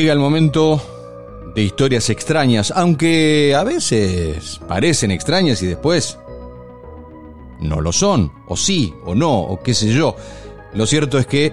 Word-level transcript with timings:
Llega 0.00 0.14
el 0.14 0.18
momento 0.18 0.80
de 1.54 1.62
historias 1.62 2.08
extrañas, 2.08 2.72
aunque 2.74 3.54
a 3.54 3.62
veces 3.64 4.58
parecen 4.66 5.10
extrañas 5.10 5.62
y 5.62 5.66
después 5.66 6.18
no 7.60 7.82
lo 7.82 7.92
son, 7.92 8.32
o 8.46 8.56
sí, 8.56 8.94
o 9.04 9.14
no, 9.14 9.40
o 9.40 9.62
qué 9.62 9.74
sé 9.74 9.92
yo. 9.92 10.16
Lo 10.72 10.86
cierto 10.86 11.18
es 11.18 11.26
que 11.26 11.52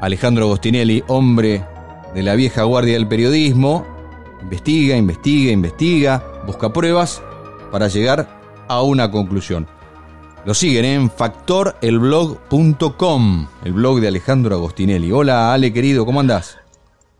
Alejandro 0.00 0.44
Agostinelli, 0.44 1.02
hombre 1.08 1.64
de 2.14 2.22
la 2.22 2.36
vieja 2.36 2.62
guardia 2.62 2.92
del 2.92 3.08
periodismo, 3.08 3.84
investiga, 4.42 4.96
investiga, 4.96 5.50
investiga, 5.50 6.22
busca 6.46 6.72
pruebas 6.72 7.20
para 7.72 7.88
llegar 7.88 8.28
a 8.68 8.80
una 8.82 9.10
conclusión. 9.10 9.66
Lo 10.44 10.54
siguen 10.54 10.84
en 10.84 11.10
factorelblog.com, 11.10 13.48
el 13.64 13.72
blog 13.72 13.98
de 13.98 14.06
Alejandro 14.06 14.54
Agostinelli. 14.54 15.10
Hola 15.10 15.52
Ale 15.52 15.72
querido, 15.72 16.06
¿cómo 16.06 16.20
andás? 16.20 16.58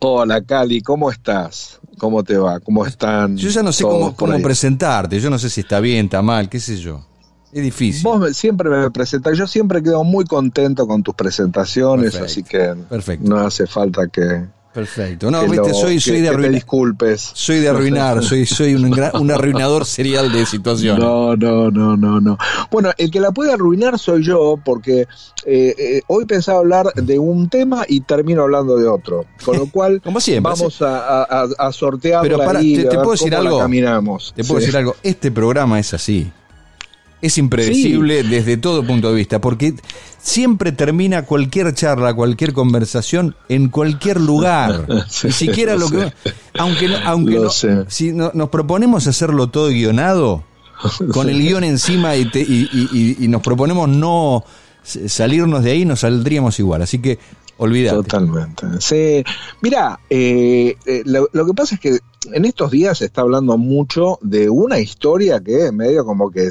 Hola 0.00 0.42
Cali, 0.42 0.80
¿cómo 0.80 1.10
estás? 1.10 1.80
¿Cómo 1.98 2.22
te 2.22 2.36
va? 2.36 2.60
¿Cómo 2.60 2.86
están? 2.86 3.36
Yo 3.36 3.48
ya 3.48 3.64
no 3.64 3.72
sé 3.72 3.82
cómo, 3.82 4.14
cómo 4.14 4.40
presentarte, 4.40 5.18
yo 5.18 5.28
no 5.28 5.38
sé 5.38 5.50
si 5.50 5.62
está 5.62 5.80
bien, 5.80 6.06
está 6.06 6.22
mal, 6.22 6.48
qué 6.48 6.60
sé 6.60 6.76
yo. 6.76 7.04
Es 7.52 7.62
difícil. 7.62 8.04
Vos 8.04 8.36
siempre 8.36 8.68
me 8.68 8.90
presentas, 8.90 9.36
yo 9.36 9.46
siempre 9.46 9.82
quedo 9.82 10.04
muy 10.04 10.24
contento 10.24 10.86
con 10.86 11.02
tus 11.02 11.14
presentaciones, 11.14 12.14
así 12.14 12.44
que 12.44 12.74
no 13.20 13.38
hace 13.38 13.66
falta 13.66 14.06
que, 14.06 14.46
Perfecto. 14.72 15.30
No, 15.30 15.46
viste, 15.48 15.72
soy, 15.72 15.98
soy 15.98 16.20
de 16.20 16.28
arruinar. 16.28 16.52
disculpes. 16.52 17.30
Soy 17.34 17.60
de 17.60 17.68
arruinar, 17.68 18.22
soy, 18.22 18.46
soy 18.46 18.74
un, 18.74 18.84
un, 19.14 19.30
arruinador 19.30 19.86
serial 19.86 20.30
de 20.30 20.44
situaciones. 20.46 21.02
No, 21.02 21.34
no, 21.36 21.70
no, 21.70 21.96
no, 21.96 22.20
no. 22.20 22.38
Bueno, 22.70 22.90
el 22.98 23.10
que 23.10 23.18
la 23.18 23.32
puede 23.32 23.52
arruinar 23.52 23.98
soy 23.98 24.22
yo, 24.22 24.58
porque 24.62 25.02
eh, 25.46 25.74
eh, 25.78 26.02
hoy 26.06 26.26
pensaba 26.26 26.58
hablar 26.58 26.92
de 26.94 27.18
un 27.18 27.48
tema 27.48 27.84
y 27.88 28.00
termino 28.00 28.42
hablando 28.42 28.76
de 28.76 28.86
otro. 28.86 29.24
Con 29.44 29.58
lo 29.58 29.66
cual, 29.70 30.00
Como 30.04 30.20
siempre, 30.20 30.52
vamos 30.52 30.82
a, 30.82 31.22
a, 31.22 31.48
a, 31.58 31.72
sortear. 31.72 32.22
Pero 32.22 32.38
para, 32.38 32.60
te, 32.60 32.84
te 32.84 32.96
puedo 32.96 33.12
decir 33.12 33.34
algo. 33.34 33.58
Caminamos. 33.58 34.32
Te 34.36 34.44
puedo 34.44 34.60
decir 34.60 34.76
algo. 34.76 34.96
Este 35.02 35.30
programa 35.30 35.80
es 35.80 35.94
así 35.94 36.30
es 37.20 37.38
impredecible 37.38 38.22
desde 38.22 38.56
todo 38.56 38.86
punto 38.86 39.10
de 39.10 39.16
vista, 39.16 39.40
porque 39.40 39.74
siempre 40.18 40.72
termina 40.72 41.22
cualquier 41.22 41.74
charla, 41.74 42.14
cualquier 42.14 42.52
conversación 42.52 43.34
en 43.48 43.68
cualquier 43.68 44.20
lugar. 44.20 44.86
Ni 45.24 45.32
siquiera 45.32 45.76
lo, 45.76 45.90
que. 45.90 46.12
Aunque, 46.58 46.94
aunque 47.04 47.34
no, 47.34 47.50
si 47.50 48.12
nos 48.12 48.48
proponemos 48.50 49.06
hacerlo 49.06 49.48
todo 49.48 49.68
guionado, 49.68 50.44
con 51.12 51.28
el 51.28 51.40
guion 51.40 51.64
encima 51.64 52.16
y, 52.16 52.28
y, 52.32 53.28
nos 53.28 53.42
proponemos 53.42 53.88
no 53.88 54.44
salirnos 54.82 55.64
de 55.64 55.72
ahí, 55.72 55.84
nos 55.84 56.00
saldríamos 56.00 56.58
igual. 56.58 56.82
Así 56.82 56.98
que 56.98 57.18
olvídate. 57.56 57.96
Totalmente. 57.96 58.66
Sí. 58.80 59.24
Mira, 59.60 59.98
eh, 60.08 60.76
eh, 60.86 61.02
lo, 61.04 61.28
lo, 61.32 61.46
que 61.46 61.54
pasa 61.54 61.74
es 61.74 61.80
que 61.80 61.98
en 62.32 62.44
estos 62.44 62.70
días 62.70 62.98
se 62.98 63.06
está 63.06 63.22
hablando 63.22 63.58
mucho 63.58 64.18
de 64.22 64.48
una 64.48 64.78
historia 64.78 65.40
que 65.40 65.72
medio 65.72 66.04
como 66.04 66.30
que 66.30 66.50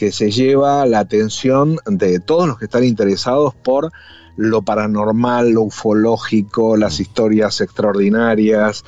que 0.00 0.12
se 0.12 0.30
lleva 0.30 0.86
la 0.86 1.00
atención 1.00 1.76
de 1.84 2.20
todos 2.20 2.48
los 2.48 2.58
que 2.58 2.64
están 2.64 2.84
interesados 2.84 3.54
por 3.54 3.92
lo 4.34 4.62
paranormal, 4.62 5.50
lo 5.50 5.60
ufológico, 5.64 6.78
las 6.78 7.00
historias 7.00 7.60
extraordinarias. 7.60 8.82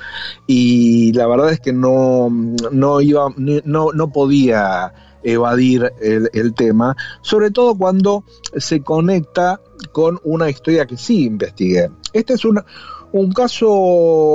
Y 0.47 1.13
la 1.13 1.27
verdad 1.27 1.53
es 1.53 1.61
que 1.61 1.75
no, 1.75 2.31
no, 2.31 3.03
iba, 3.03 3.27
no, 3.37 3.93
no 3.93 4.11
podía 4.11 4.95
evadir 5.22 5.93
el, 6.01 6.31
el, 6.33 6.55
tema, 6.55 6.97
sobre 7.21 7.51
todo 7.51 7.77
cuando 7.77 8.25
se 8.56 8.81
conecta 8.81 9.61
con 9.91 10.20
una 10.25 10.48
historia 10.48 10.87
que 10.87 10.97
sí 10.97 11.25
investigué. 11.25 11.91
Esta 12.12 12.34
es 12.34 12.44
una, 12.44 12.65
un 13.12 13.31
caso, 13.32 13.69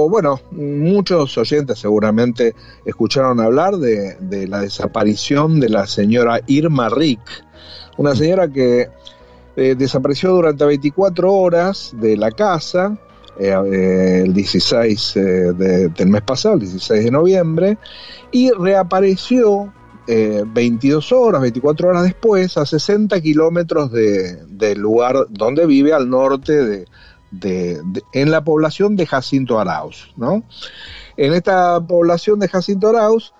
bueno, 0.10 0.40
muchos 0.52 1.38
oyentes 1.38 1.80
seguramente 1.80 2.56
escucharon 2.86 3.40
hablar 3.40 3.78
de, 3.78 4.48
la 4.48 4.62
desaparición 4.62 5.60
de 5.60 5.70
la 5.70 5.88
señora 5.88 6.42
Irma 6.46 6.90
Rick, 6.90 7.20
una 7.98 8.16
señora 8.16 8.48
que 8.48 8.90
eh, 9.56 9.76
desapareció 9.76 10.32
durante 10.32 10.64
24 10.64 11.34
horas 11.34 11.92
de 12.00 12.18
la 12.18 12.30
casa 12.32 12.98
eh, 13.40 13.50
eh, 13.50 14.22
el 14.26 14.34
16 14.34 15.14
del 15.16 16.08
mes 16.08 16.22
pasado, 16.22 16.56
el 16.56 16.62
16 16.62 17.06
de 17.06 17.12
noviembre, 17.12 17.78
y 18.32 18.52
reapareció 18.52 19.74
22 20.08 21.12
horas, 21.12 21.42
24 21.42 21.90
horas 21.90 22.04
después, 22.04 22.58
a 22.58 22.66
60 22.66 23.20
kilómetros 23.22 23.92
del 23.92 24.80
lugar 24.80 25.28
donde 25.30 25.66
vive, 25.66 25.94
al 25.94 26.10
norte 26.10 26.54
de, 26.66 26.86
de, 27.32 27.82
en 28.14 28.32
la 28.32 28.44
población 28.44 28.96
de 28.96 29.06
Jacinto 29.06 29.60
Arauz. 29.60 30.14
¿no? 30.16 30.44
En 31.18 31.34
esta 31.34 31.80
población 31.82 32.40
de 32.40 32.48
Jacinto 32.48 32.90
Arauz 32.90 33.34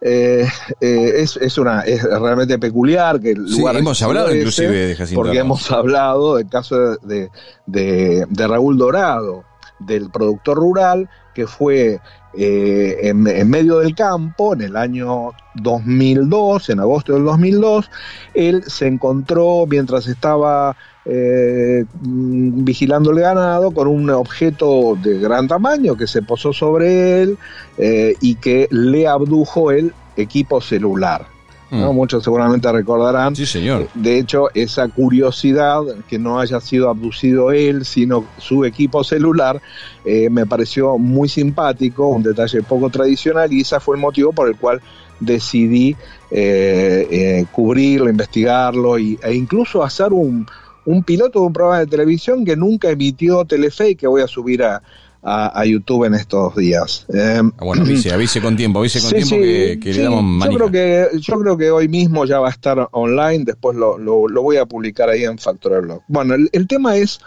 eh, 0.00 0.46
eh, 0.80 1.12
es, 1.16 1.36
es, 1.36 1.56
una, 1.56 1.80
es 1.80 2.02
realmente 2.02 2.58
peculiar 2.58 3.20
que 3.20 3.30
el 3.30 3.50
lugar 3.50 3.76
hemos 3.76 4.02
hablado 4.02 4.34
inclusive 4.34 4.88
de 4.88 4.96
Jacinto 4.96 5.22
Porque 5.22 5.38
hemos 5.38 5.70
hablado 5.70 6.36
del 6.36 6.48
caso 6.48 6.96
de, 6.96 7.30
de, 7.66 8.26
de, 8.28 8.48
Raúl 8.48 8.76
Dorado, 8.76 9.44
del 9.78 10.10
productor 10.10 10.58
rural 10.58 11.08
que 11.34 11.46
fue 11.46 12.00
eh, 12.36 12.98
en, 13.02 13.22
medio 13.48 13.78
del 13.78 13.94
campo 13.94 14.54
en 14.54 14.62
el 14.62 14.76
año 14.76 15.32
2002, 15.54 16.70
en 16.70 16.80
agosto 16.80 17.14
del 17.14 17.24
2002, 17.24 17.90
él 18.34 18.64
se 18.66 18.86
encontró 18.86 19.66
mientras 19.68 20.06
estaba 20.08 20.76
eh, 21.04 21.84
vigilando 22.00 23.12
el 23.12 23.20
ganado 23.20 23.70
con 23.70 23.86
un 23.86 24.10
objeto 24.10 24.96
de 25.00 25.18
gran 25.18 25.46
tamaño 25.46 25.96
que 25.96 26.06
se 26.06 26.22
posó 26.22 26.52
sobre 26.52 27.22
él 27.22 27.38
eh, 27.78 28.14
y 28.20 28.36
que 28.36 28.68
le 28.70 29.06
abdujo 29.06 29.70
el 29.70 29.92
equipo 30.16 30.60
celular. 30.60 31.33
¿No? 31.74 31.92
Mm. 31.92 31.96
Muchos 31.96 32.24
seguramente 32.24 32.70
recordarán. 32.70 33.34
Sí, 33.36 33.46
señor. 33.46 33.88
De 33.94 34.18
hecho, 34.18 34.48
esa 34.54 34.88
curiosidad 34.88 35.80
que 36.08 36.18
no 36.18 36.40
haya 36.40 36.60
sido 36.60 36.88
abducido 36.88 37.52
él, 37.52 37.84
sino 37.84 38.24
su 38.38 38.64
equipo 38.64 39.04
celular, 39.04 39.60
eh, 40.04 40.30
me 40.30 40.46
pareció 40.46 40.98
muy 40.98 41.28
simpático, 41.28 42.08
un 42.08 42.22
detalle 42.22 42.62
poco 42.62 42.90
tradicional, 42.90 43.52
y 43.52 43.60
ese 43.60 43.80
fue 43.80 43.96
el 43.96 44.02
motivo 44.02 44.32
por 44.32 44.48
el 44.48 44.56
cual 44.56 44.80
decidí 45.20 45.96
eh, 46.30 47.06
eh, 47.10 47.46
cubrirlo, 47.52 48.10
investigarlo 48.10 48.96
e 48.96 49.18
incluso 49.32 49.82
hacer 49.82 50.12
un, 50.12 50.46
un 50.84 51.02
piloto 51.02 51.40
de 51.40 51.46
un 51.46 51.52
programa 51.52 51.80
de 51.80 51.86
televisión 51.86 52.44
que 52.44 52.56
nunca 52.56 52.90
emitió 52.90 53.44
Telefe 53.44 53.90
y 53.90 53.94
que 53.94 54.06
voy 54.06 54.22
a 54.22 54.26
subir 54.26 54.62
a, 54.62 54.82
a, 55.24 55.64
YouTube 55.64 56.04
en 56.04 56.14
estos 56.14 56.54
días. 56.54 57.06
Eh, 57.12 57.40
ah, 57.42 57.64
bueno, 57.64 57.82
avise, 57.82 58.12
avise 58.14 58.40
con 58.42 58.56
tiempo, 58.56 58.80
avise 58.80 59.00
con 59.00 59.10
tiempo 59.10 59.36
que, 59.36 59.92
le 59.92 60.02
damos 60.02 60.22
manija. 60.22 60.50
Yo 60.50 60.70
creo 60.70 60.70
que, 60.70 61.18
yo 61.18 61.40
creo 61.40 61.56
que 61.56 61.70
hoy 61.70 61.88
mismo 61.88 62.24
ya 62.26 62.40
va 62.40 62.48
a 62.48 62.50
estar 62.50 62.88
online, 62.92 63.44
después 63.44 63.76
lo, 63.76 63.98
lo, 63.98 64.42
voy 64.42 64.58
a 64.58 64.66
publicar 64.66 65.08
ahí 65.08 65.24
en 65.24 65.38
Factor 65.38 65.80
Blog. 65.82 66.02
Bueno, 66.08 66.34
el, 66.34 66.66
tema 66.66 66.96
es 66.96 67.20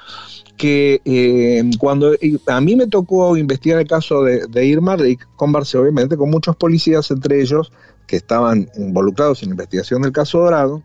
que 0.57 1.01
eh, 1.05 1.63
cuando 1.79 2.13
a 2.47 2.61
mí 2.61 2.75
me 2.75 2.87
tocó 2.87 3.35
investigar 3.35 3.79
el 3.79 3.87
caso 3.87 4.23
de, 4.23 4.45
de 4.47 4.65
Irma 4.65 4.95
Rick, 4.95 5.27
conversé 5.35 5.77
obviamente 5.77 6.17
con 6.17 6.29
muchos 6.29 6.55
policías, 6.55 7.09
entre 7.09 7.41
ellos 7.41 7.71
que 8.05 8.15
estaban 8.15 8.69
involucrados 8.77 9.41
en 9.41 9.49
la 9.49 9.53
investigación 9.53 10.03
del 10.03 10.11
caso 10.11 10.39
Dorado, 10.39 10.83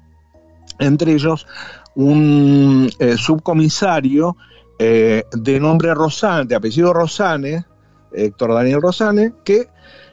entre 0.78 1.12
ellos 1.12 1.46
un 1.94 2.90
eh, 2.98 3.16
subcomisario 3.16 4.36
eh, 4.84 5.22
de 5.30 5.60
nombre 5.60 5.94
Rosane, 5.94 6.44
de 6.44 6.56
apellido 6.56 6.92
Rosane, 6.92 7.64
Héctor 8.12 8.52
Daniel 8.52 8.82
Rosane, 8.82 9.32
que 9.44 9.68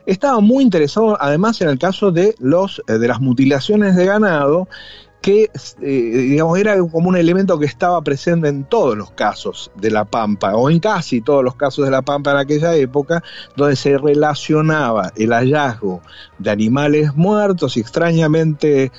estaba 0.05 0.41
muy 0.41 0.63
interesado 0.63 1.17
además 1.19 1.59
en 1.61 1.69
el 1.69 1.79
caso 1.79 2.11
de, 2.11 2.35
los, 2.37 2.79
eh, 2.87 2.99
de 2.99 3.07
las 3.07 3.19
mutilaciones 3.19 3.95
de 3.95 4.05
ganado 4.05 4.67
que 5.21 5.49
eh, 5.81 5.81
digamos, 5.81 6.59
era 6.59 6.77
como 6.77 7.09
un 7.09 7.17
elemento 7.17 7.57
que 7.57 7.65
estaba 7.65 7.99
presente 8.03 8.47
en 8.47 8.63
todos 8.63 8.95
los 8.95 9.09
casos 9.11 9.71
de 9.75 9.89
la 9.89 10.05
Pampa, 10.05 10.55
o 10.55 10.69
en 10.69 10.79
casi 10.79 11.19
todos 11.19 11.43
los 11.43 11.55
casos 11.55 11.85
de 11.85 11.91
la 11.91 12.03
Pampa 12.03 12.31
en 12.31 12.37
aquella 12.37 12.75
época, 12.75 13.23
donde 13.57 13.75
se 13.75 13.97
relacionaba 13.97 15.11
el 15.15 15.33
hallazgo 15.33 16.01
de 16.37 16.51
animales 16.51 17.15
muertos 17.15 17.75
y 17.75 17.79
extrañamente 17.81 18.93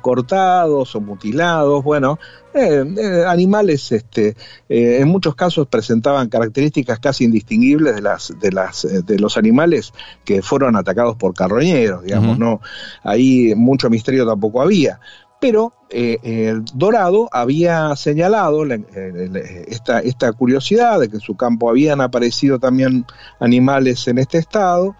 cortados 0.00 0.96
o 0.96 1.00
mutilados, 1.02 1.84
bueno, 1.84 2.18
eh, 2.56 3.24
animales 3.26 3.92
este, 3.92 4.36
en 4.68 5.08
muchos 5.08 5.34
casos 5.34 5.68
presentaban 5.68 6.28
características 6.28 6.98
casi 6.98 7.24
indistinguibles 7.24 7.94
de 7.96 8.02
las 8.02 8.34
de 8.40 8.52
las 8.52 8.86
de 9.06 9.18
los 9.18 9.36
animales 9.36 9.92
que 10.24 10.42
fueron 10.42 10.76
atacados 10.76 11.16
por 11.16 11.34
carroñeros, 11.34 12.02
digamos, 12.02 12.38
no 12.38 12.60
ahí 13.02 13.54
mucho 13.54 13.90
misterio 13.90 14.26
tampoco 14.26 14.62
había. 14.62 15.00
Pero 15.38 15.74
eh, 15.90 16.18
el 16.22 16.64
Dorado 16.74 17.28
había 17.30 17.94
señalado 17.94 18.64
esta, 18.64 20.00
esta, 20.00 20.32
curiosidad 20.32 20.98
de 20.98 21.08
que 21.08 21.16
en 21.16 21.20
su 21.20 21.36
campo 21.36 21.68
habían 21.68 22.00
aparecido 22.00 22.58
también 22.58 23.04
animales 23.38 24.08
en 24.08 24.18
este 24.18 24.38
estado, 24.38 24.96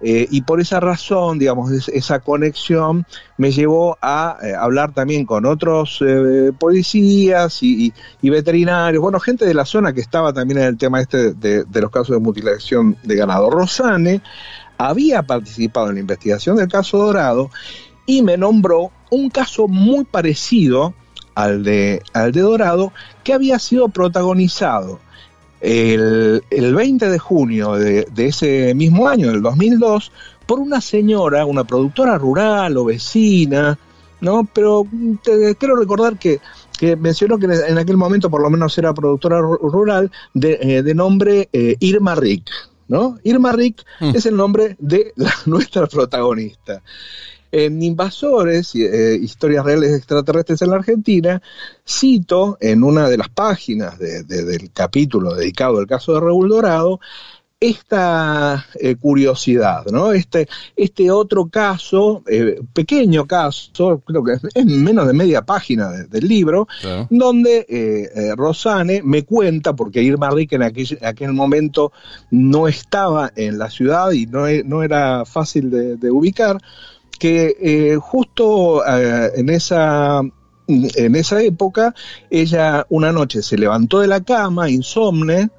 eh, 0.00 0.26
y 0.30 0.42
por 0.42 0.60
esa 0.60 0.80
razón, 0.80 1.38
digamos, 1.38 1.70
esa 1.88 2.20
conexión 2.20 3.06
me 3.38 3.52
llevó 3.52 3.96
a 4.02 4.36
eh, 4.42 4.54
hablar 4.54 4.92
también 4.92 5.24
con 5.24 5.46
otros 5.46 6.02
eh, 6.06 6.52
policías 6.58 7.62
y, 7.62 7.92
veterinarios, 8.22 9.00
bueno, 9.00 9.20
gente 9.20 9.46
de 9.46 9.54
la 9.54 9.64
zona 9.64 9.92
que 9.92 10.00
estaba 10.00 10.32
también 10.32 10.58
en 10.58 10.64
el 10.64 10.76
tema 10.76 11.00
este 11.00 11.32
de, 11.32 11.64
de 11.64 11.80
los 11.80 11.90
casos 11.90 12.16
de 12.16 12.20
mutilación 12.20 12.96
de 13.02 13.16
ganado. 13.16 13.48
Rosane 13.50 14.20
había 14.76 15.22
participado 15.22 15.88
en 15.88 15.94
la 15.94 16.00
investigación 16.00 16.56
del 16.56 16.68
caso 16.68 16.98
Dorado 16.98 17.50
y 18.06 18.22
me 18.22 18.36
nombró 18.36 18.90
un 19.10 19.30
caso 19.30 19.68
muy 19.68 20.04
parecido 20.04 20.94
al 21.34 21.64
de, 21.64 22.02
al 22.12 22.32
de 22.32 22.40
Dorado 22.40 22.92
que 23.22 23.32
había 23.32 23.58
sido 23.58 23.88
protagonizado 23.88 25.00
el, 25.60 26.42
20 26.50 27.08
de 27.08 27.18
junio 27.18 27.74
de, 27.74 28.06
ese 28.16 28.74
mismo 28.74 29.08
año, 29.08 29.30
del 29.30 29.42
2002, 29.42 30.12
por 30.46 30.60
una 30.60 30.80
señora, 30.80 31.46
una 31.46 31.64
productora 31.64 32.18
rural 32.18 32.76
o 32.76 32.84
vecina, 32.84 33.78
¿no? 34.20 34.48
Pero 34.52 34.86
te, 35.22 35.54
quiero 35.56 35.76
recordar 35.76 36.18
que, 36.18 36.40
mencionó 36.98 37.38
que 37.38 37.46
en 37.46 37.78
aquel 37.78 37.96
momento 37.96 38.28
por 38.28 38.42
lo 38.42 38.50
menos 38.50 38.76
era 38.76 38.92
productora 38.92 39.40
rural 39.40 40.10
de, 40.34 40.58
eh, 40.60 40.94
nombre 40.94 41.48
eh, 41.52 41.76
Irma 41.80 42.14
Rick, 42.14 42.50
¿no? 42.88 43.18
Irma 43.22 43.52
Rick 43.52 43.84
mm. 44.00 44.14
es 44.14 44.26
el 44.26 44.36
nombre 44.36 44.76
de 44.78 45.14
nuestra 45.46 45.86
protagonista. 45.86 46.82
En 47.56 47.80
Invasores, 47.84 48.74
eh, 48.74 49.16
Historias 49.22 49.64
Reales 49.64 49.92
Extraterrestres 49.92 50.60
en 50.62 50.70
la 50.70 50.76
Argentina, 50.76 51.40
cito 51.86 52.58
en 52.60 52.82
una 52.82 53.08
de 53.08 53.16
las 53.16 53.28
páginas 53.28 53.96
del 53.96 54.72
capítulo 54.72 55.36
dedicado 55.36 55.78
al 55.78 55.86
caso 55.86 56.14
de 56.14 56.20
Raúl 56.20 56.48
Dorado, 56.48 56.98
esta 57.60 58.66
eh, 58.74 58.96
curiosidad, 58.96 59.86
¿no? 59.86 60.10
Este, 60.10 60.48
este 60.74 61.12
otro 61.12 61.46
caso, 61.46 62.24
eh, 62.26 62.60
pequeño 62.72 63.24
caso, 63.24 64.02
creo 64.04 64.24
que 64.24 64.32
es 64.52 64.66
menos 64.66 65.06
de 65.06 65.12
media 65.12 65.42
página 65.42 65.92
del 65.92 66.26
libro, 66.26 66.66
donde 67.08 68.34
Rosane 68.36 69.00
me 69.04 69.22
cuenta, 69.22 69.76
porque 69.76 70.02
Irma 70.02 70.28
Rick 70.30 70.54
en 70.54 70.64
aquel, 70.64 70.98
aquel, 71.02 71.32
momento 71.32 71.92
no 72.32 72.66
estaba 72.66 73.32
en 73.36 73.58
la 73.58 73.70
ciudad 73.70 74.10
y 74.10 74.26
no, 74.26 74.46
no 74.64 74.82
era 74.82 75.24
fácil 75.24 75.70
de 75.70 76.10
ubicar, 76.10 76.58
que 77.18 77.56
eh, 77.60 77.96
justo 77.96 78.84
eh, 78.86 79.32
en 79.36 79.48
esa 79.50 80.22
en 80.66 81.14
esa 81.14 81.42
época 81.42 81.94
ella 82.30 82.86
una 82.88 83.12
noche 83.12 83.42
se 83.42 83.58
levantó 83.58 84.00
de 84.00 84.06
la 84.06 84.22
cama 84.22 84.70
insomne 84.70 85.50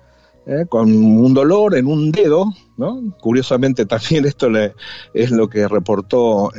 eh, 0.48 0.66
con 0.68 0.92
un 0.92 1.34
dolor 1.34 1.76
en 1.76 1.88
un 1.88 2.12
dedo, 2.12 2.54
¿no? 2.78 3.16
Curiosamente 3.20 3.86
también 3.86 4.26
esto 4.28 4.50
le, 4.50 4.74
es 5.14 5.32
lo 5.32 5.48
que 5.48 5.68
reportó 5.68 6.52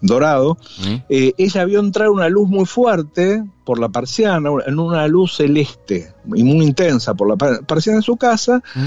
Dorado. 0.00 0.58
Mm. 0.80 0.94
ella 1.08 1.64
vio 1.64 1.80
entrar 1.80 2.08
una 2.10 2.28
luz 2.28 2.48
muy 2.48 2.66
fuerte 2.66 3.44
por 3.64 3.78
la 3.78 3.88
persiana, 3.88 4.50
en 4.66 4.78
una 4.78 5.06
luz 5.08 5.36
celeste 5.36 6.12
y 6.34 6.42
muy 6.42 6.64
intensa 6.64 7.14
por 7.14 7.28
la 7.28 7.36
persiana 7.36 7.98
de 7.98 8.04
su 8.04 8.16
casa. 8.16 8.62
Mm 8.74 8.86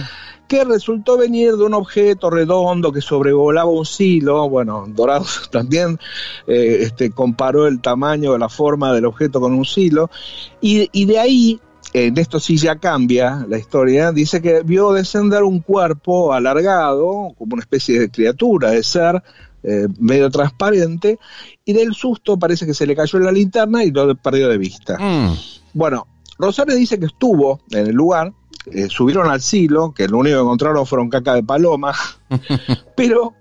que 0.52 0.66
resultó 0.66 1.18
venir 1.18 1.56
de 1.56 1.64
un 1.64 1.74
objeto 1.74 2.30
redondo 2.30 2.92
que 2.92 3.00
sobrevolaba 3.00 3.70
un 3.70 3.86
silo. 3.86 4.50
Bueno, 4.50 4.84
Dorado 4.86 5.24
también 5.50 5.98
eh, 6.46 6.80
este, 6.82 7.12
comparó 7.12 7.68
el 7.68 7.80
tamaño, 7.80 8.38
la 8.38 8.50
forma 8.50 8.92
del 8.92 9.06
objeto 9.06 9.40
con 9.40 9.54
un 9.54 9.64
silo. 9.64 10.12
Y, 10.60 11.06
de 11.06 11.20
ahí, 11.20 11.62
en 11.94 12.18
esto 12.18 12.38
sí 12.42 12.58
ya 12.58 12.76
cambia 12.76 13.46
la 13.48 13.58
historia, 13.58 14.12
dice 14.12 14.42
que 14.42 14.62
vio 14.62 14.92
descender 14.92 15.44
un 15.44 15.62
cuerpo 15.62 16.34
alargado, 16.34 17.34
como 17.38 17.54
una 17.54 17.62
especie 17.62 17.98
de 17.98 18.12
criatura, 18.12 18.72
de 18.72 18.84
ser, 18.84 19.24
eh, 19.64 19.88
medio 20.00 20.30
transparente, 20.30 21.18
y 21.64 21.72
del 21.72 21.94
susto 21.94 22.38
parece 22.38 22.66
que 22.66 22.74
se 22.74 22.86
le 22.86 22.94
cayó 22.94 23.20
en 23.20 23.26
la 23.26 23.32
linterna 23.32 23.86
y 23.86 23.92
lo 23.92 24.14
perdió 24.16 24.50
de 24.50 24.58
vista. 24.58 24.98
Mm. 25.00 25.34
Bueno, 25.74 26.08
Rosario 26.38 26.76
dice 26.76 27.00
que 27.00 27.06
estuvo 27.06 27.62
en 27.72 27.88
el 27.88 27.96
lugar, 27.96 28.34
eh, 28.68 28.88
subieron 28.90 29.30
al 29.30 29.42
silo, 29.42 29.94
que 29.94 30.08
lo 30.08 30.18
único 30.18 30.38
que 30.38 30.42
encontraron 30.42 30.86
fueron 30.86 31.10
caca 31.10 31.34
de 31.34 31.44
paloma, 31.44 31.94
pero 32.96 33.34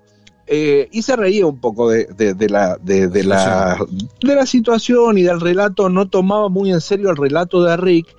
eh, 0.47 0.89
y 0.91 1.03
se 1.03 1.15
reía 1.15 1.47
un 1.47 1.61
poco 1.61 1.91
de, 1.91 2.09
la, 2.49 2.77
de, 2.79 3.25
la, 3.25 3.79
de 4.21 4.35
la 4.35 4.47
situación 4.47 5.19
y 5.19 5.23
del 5.23 5.41
relato, 5.41 5.89
no 5.89 6.09
tomaba 6.09 6.49
muy 6.49 6.73
en 6.73 6.81
serio 6.81 7.11
el 7.11 7.17
relato 7.17 7.63
de 7.63 7.77
Rick. 7.77 8.17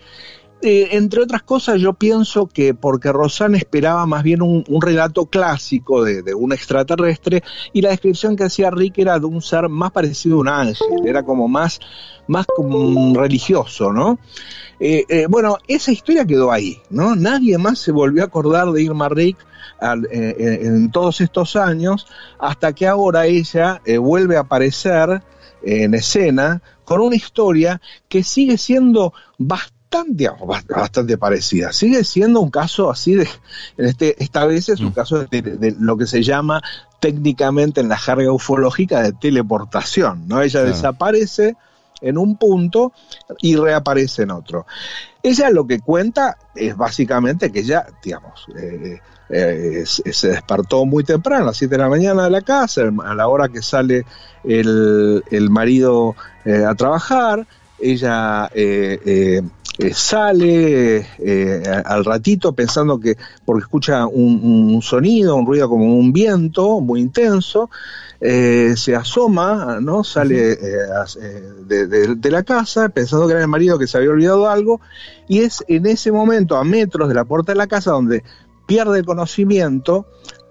Eh, 0.63 0.90
entre 0.92 1.24
otras 1.24 1.42
cosas, 1.42 1.81
yo 1.81 1.94
pienso 1.94 2.46
que 2.46 2.75
porque 2.75 3.12
Rosanne 3.12 3.58
esperaba 3.58 4.06
más 4.06 4.22
bien 4.22 4.44
un, 4.44 4.63
relato 4.80 5.25
clásico 5.25 6.04
de, 6.04 6.36
un 6.36 6.54
extraterrestre 6.54 7.44
y 7.74 7.81
la 7.81 7.90
descripción 7.90 8.36
que 8.36 8.44
hacía 8.44 8.69
Rick 8.69 9.00
era 9.00 9.18
de 9.19 9.25
un 9.25 9.42
ser 9.42 9.69
más 9.69 9.92
parecido 9.92 10.38
a 10.38 10.40
un 10.40 10.48
ángel, 10.48 11.08
era 11.08 11.24
como 11.24 11.48
más, 11.48 11.80
más 12.28 12.46
como 12.46 13.16
religioso, 13.16 13.92
¿no? 13.92 14.19
Eh, 14.80 15.06
eh, 15.10 15.25
bueno, 15.28 15.58
esa 15.68 15.92
historia 15.92 16.25
quedó 16.25 16.52
ahí, 16.52 16.80
¿no? 16.92 17.16
Nadie 17.16 17.57
más 17.57 17.80
se 17.80 17.92
volvió 17.92 18.22
a 18.22 18.28
acordar 18.28 18.72
de 18.72 18.84
Irma 18.84 19.10
Rick 19.10 19.38
en 19.81 20.92
todos 20.92 21.22
estos 21.22 21.56
años, 21.56 22.06
hasta 22.38 22.74
que 22.74 22.86
ahora 22.86 23.25
ella 23.25 23.81
vuelve 24.00 24.38
a 24.38 24.42
aparecer 24.42 25.24
en 25.64 25.96
escena 25.96 26.62
con 26.86 27.02
una 27.02 27.16
historia 27.16 27.81
que 28.07 28.24
sigue 28.24 28.60
siendo 28.60 29.14
bastante, 29.40 29.81
bastante 30.68 31.18
parecida. 31.18 31.74
Sigue 31.74 32.04
siendo 32.04 32.42
un 32.42 32.50
caso 32.50 32.90
así 32.90 33.16
de, 33.16 33.28
este, 33.78 34.22
esta 34.24 34.46
vez 34.46 34.70
es 34.70 34.80
un 34.80 34.88
mm. 34.88 34.94
caso 34.94 35.26
de, 35.26 35.76
lo 35.80 35.98
que 35.98 36.08
se 36.08 36.24
llama 36.24 36.62
técnicamente 37.00 37.82
en 37.82 37.90
la 37.90 37.98
jerga 37.98 38.32
ufológica 38.32 39.02
de 39.02 39.14
teleportación, 39.14 40.28
¿no? 40.28 40.42
Ella 40.42 40.64
desaparece 40.64 41.56
en 42.00 42.18
un 42.18 42.38
punto 42.38 42.94
y 43.40 43.56
reaparece 43.56 44.24
en 44.24 44.32
otro. 44.32 44.66
Ella 45.22 45.50
lo 45.50 45.68
que 45.68 45.80
cuenta 45.80 46.38
es 46.56 46.76
básicamente 46.76 47.52
que 47.52 47.60
ella, 47.60 47.86
digamos, 48.04 48.48
eh, 48.56 49.00
eh, 49.30 49.84
se 49.86 50.30
despertó 50.30 50.86
muy 50.86 51.04
temprano, 51.04 51.44
a 51.44 51.48
las 51.48 51.58
7 51.58 51.76
de 51.76 51.78
la 51.78 51.90
mañana 51.90 52.24
de 52.24 52.32
la 52.32 52.42
casa, 52.42 52.82
a 53.04 53.16
la 53.16 53.28
hora 53.28 53.50
que 53.50 53.62
sale 53.62 54.06
el, 54.44 55.50
marido 55.50 56.16
eh, 56.44 56.66
a 56.66 56.74
trabajar, 56.76 57.46
ella 57.80 58.50
sale 59.94 61.06
al 61.86 62.06
ratito 62.06 62.54
pensando 62.54 63.00
que, 63.00 63.18
porque 63.45 63.63
escucha 63.63 64.06
un, 64.06 64.81
sonido, 64.81 65.35
un 65.35 65.45
ruido 65.45 65.69
como 65.69 65.97
un 65.97 66.14
viento 66.14 66.80
muy 66.80 67.02
intenso, 67.02 67.69
eh, 68.19 68.76
se 68.78 68.95
asoma, 68.95 69.80
¿no? 69.81 70.04
Sale 70.04 70.54
eh, 70.54 70.57
eh, 71.21 72.16
de, 72.16 72.31
la 72.31 72.44
casa 72.44 72.90
pensando 72.90 73.26
que 73.26 73.33
era 73.33 73.42
el 73.42 73.47
marido 73.47 73.80
que 73.80 73.88
se 73.88 73.97
había 73.97 74.11
olvidado 74.11 74.47
algo 74.47 74.80
y 75.28 75.40
es 75.40 75.64
en 75.68 75.88
ese 75.88 76.11
momento, 76.11 76.56
a 76.56 76.64
metros 76.64 77.09
de 77.09 77.16
la 77.16 77.26
puerta 77.26 77.52
de 77.52 77.57
la 77.57 77.68
casa, 77.68 77.92
donde 77.92 78.23
pierde 78.68 79.00
el 79.00 79.06
conocimiento 79.06 80.06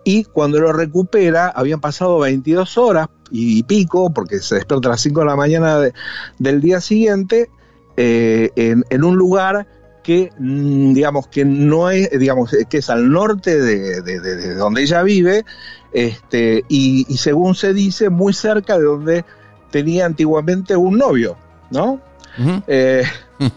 y 0.05 0.25
cuando 0.25 0.59
lo 0.59 0.73
recupera 0.73 1.49
habían 1.49 1.81
pasado 1.81 2.19
22 2.19 2.77
horas 2.79 3.09
y, 3.31 3.63
pico, 3.63 4.13
porque 4.13 4.41
se 4.41 4.57
despierta 4.57 4.89
a 4.89 4.93
las 4.93 5.01
5 5.03 5.21
de 5.21 5.27
la 5.27 5.37
mañana 5.37 5.79
del 6.39 6.61
día 6.61 6.81
siguiente, 6.81 7.51
en, 8.01 9.05
un 9.05 9.17
lugar 9.17 9.67
que 10.03 10.31
mm, 10.39 10.95
digamos 10.95 11.29
que 11.29 11.45
no 11.45 11.91
es 11.91 12.11
digamos 12.19 12.55
que 12.69 12.79
es 12.79 12.91
al 12.91 13.11
norte 13.11 13.61
de 13.61 14.55
donde 14.55 14.83
ella 14.83 15.03
vive 15.03 15.45
este, 15.93 16.65
y, 16.69 17.05
según 17.17 17.55
se 17.55 17.75
dice, 17.75 18.11
muy 18.11 18.33
cerca 18.33 18.79
de 18.79 18.85
donde 18.85 19.25
tenía 19.71 20.07
antiguamente 20.07 20.77
un 20.77 20.99
novio, 20.99 21.37
¿no? 21.71 22.01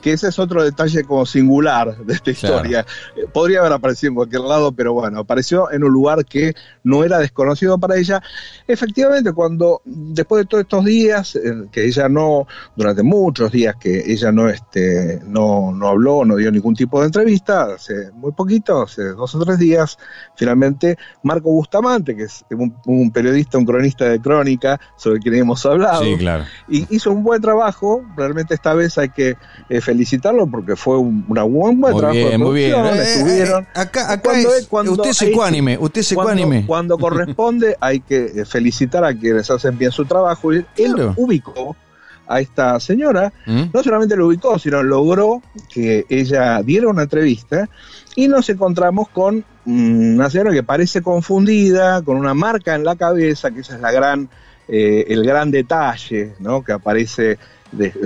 Que 0.02 0.14
ese 0.14 0.30
es 0.30 0.40
otro 0.40 0.64
detalle 0.64 1.04
como 1.04 1.26
singular 1.26 1.98
de 1.98 2.14
esta 2.14 2.32
historia. 2.32 2.86
Eh, 3.16 3.26
podría 3.32 3.60
haber 3.60 3.74
aparecido 3.74 4.10
en 4.10 4.16
cualquier 4.16 4.42
lado, 4.42 4.72
pero 4.72 4.94
bueno, 4.94 5.20
apareció 5.20 5.72
en 5.72 5.84
un 5.84 5.92
lugar 5.92 6.26
que 6.26 6.54
no 6.84 7.04
era 7.04 7.20
desconocido 7.20 7.78
para 7.78 7.98
ella. 7.98 8.22
Efectivamente, 8.68 9.34
cuando 9.34 9.82
después 9.86 10.44
de 10.44 10.48
todos 10.48 10.62
estos 10.64 10.86
días, 10.86 11.38
que 11.72 11.86
ella 11.86 12.08
no, 12.10 12.48
durante 12.76 13.04
muchos 13.04 13.52
días 13.52 13.76
que 13.80 14.12
ella 14.12 14.32
no, 14.32 14.50
este, 14.50 15.20
no, 15.26 15.72
no 15.72 15.88
habló, 15.88 16.26
no 16.26 16.36
dio 16.36 16.52
ningún 16.52 16.76
tipo 16.76 17.00
de 17.00 17.08
entrevista, 17.08 17.74
hace 17.76 18.12
muy 18.14 18.32
poquito, 18.32 18.84
hace 18.84 19.04
dos 19.10 19.36
o 19.36 19.40
tres 19.44 19.60
días, 19.60 19.98
finalmente 20.36 20.98
Marco 21.24 21.52
Bustamante, 21.52 22.16
que 22.16 22.24
es 22.24 22.46
un, 22.52 23.12
periodista, 23.12 23.58
un 23.58 23.66
cronista 23.66 24.06
de 24.06 24.20
crónica, 24.20 24.80
sobre 24.98 25.20
quien 25.20 25.36
hemos 25.36 25.66
hablado, 25.66 26.04
y 26.06 26.96
hizo 26.96 27.12
un 27.12 27.24
buen 27.24 27.42
trabajo, 27.42 28.04
realmente 28.16 28.54
esta 28.54 28.74
vez 28.74 28.98
hay 28.98 29.10
que 29.10 29.36
eh, 29.74 29.82
felicitarlo 29.82 30.46
porque 30.46 30.76
fue 30.76 31.00
un, 31.00 31.26
una 31.28 31.42
buen, 31.42 31.82
buen 31.82 31.98
trabajo. 31.98 32.14
Bien, 32.14 32.40
muy 32.40 32.54
bien, 32.54 32.76
eh, 32.76 33.02
estuvieron. 33.02 33.64
Eh, 33.64 33.68
acá, 33.74 34.12
acá 34.12 34.30
cuando, 34.70 34.92
usted 34.92 35.10
es 35.10 35.22
ecuánime, 35.24 35.80
usted 35.80 36.02
es 36.02 36.14
cuando, 36.14 36.64
cuando, 36.68 36.98
corresponde 37.00 37.76
hay 37.80 38.00
que 38.00 38.46
felicitar 38.46 39.04
a 39.04 39.18
quienes 39.18 39.50
hacen 39.50 39.76
bien 39.76 39.92
su 39.92 40.06
trabajo. 40.06 40.52
Él 40.52 41.14
ubicó 41.16 41.76
a 42.28 42.40
esta 42.40 42.80
señora, 42.80 43.34
¿Mm? 43.48 43.64
no 43.74 43.82
solamente 43.82 44.16
lo 44.16 44.28
ubicó, 44.28 44.60
sino 44.60 44.84
logró 44.84 45.42
que 45.74 46.06
ella 46.08 46.62
diera 46.62 46.88
una 46.88 47.02
entrevista 47.02 47.68
y 48.16 48.28
nos 48.28 48.48
encontramos 48.50 49.10
con 49.10 49.44
una 49.66 50.30
señora 50.30 50.52
que 50.52 50.62
parece 50.62 51.02
confundida, 51.02 52.04
con 52.04 52.18
una 52.18 52.36
marca 52.36 52.76
en 52.76 52.84
la 52.84 52.96
cabeza, 52.96 53.50
que 53.50 53.62
esa 53.62 53.74
es 53.74 53.82
la 53.82 53.92
gran, 53.92 54.30
eh, 54.68 55.06
el 55.08 55.26
gran 55.26 55.50
detalle 55.50 56.36
¿no? 56.38 56.64
que 56.64 56.74
aparece 56.74 57.40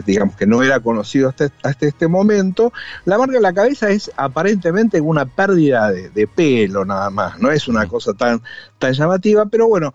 digamos 0.05 0.35
que 0.35 0.45
no 0.45 0.63
era 0.63 0.79
conocido 0.79 1.29
hasta, 1.29 1.51
este 1.85 2.07
momento, 2.07 2.73
la 3.05 3.17
marca 3.17 3.37
en 3.37 3.43
la 3.43 3.53
cabeza 3.53 3.89
es 3.89 4.11
aparentemente 4.15 5.01
una 5.01 5.25
pérdida 5.25 5.91
de, 5.91 6.27
pelo 6.27 6.85
nada 6.85 7.09
más, 7.09 7.39
no 7.39 7.51
es 7.51 7.67
una 7.67 7.87
cosa 7.87 8.13
tan, 8.13 8.41
tan 8.77 8.93
llamativa, 8.93 9.45
pero 9.45 9.67
bueno, 9.67 9.93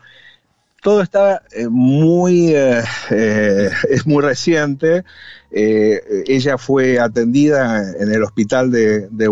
todo 0.82 1.00
está 1.00 1.42
eh, 1.52 1.68
muy, 1.68 2.54
eh, 2.54 2.82
eh, 3.10 3.70
es 3.88 4.06
muy 4.06 4.22
reciente. 4.22 5.04
ella 5.50 6.58
fue 6.58 6.98
atendida 6.98 7.82
en 7.98 8.12
el 8.12 8.22
hospital 8.22 8.70
de, 8.70 9.08
de 9.08 9.28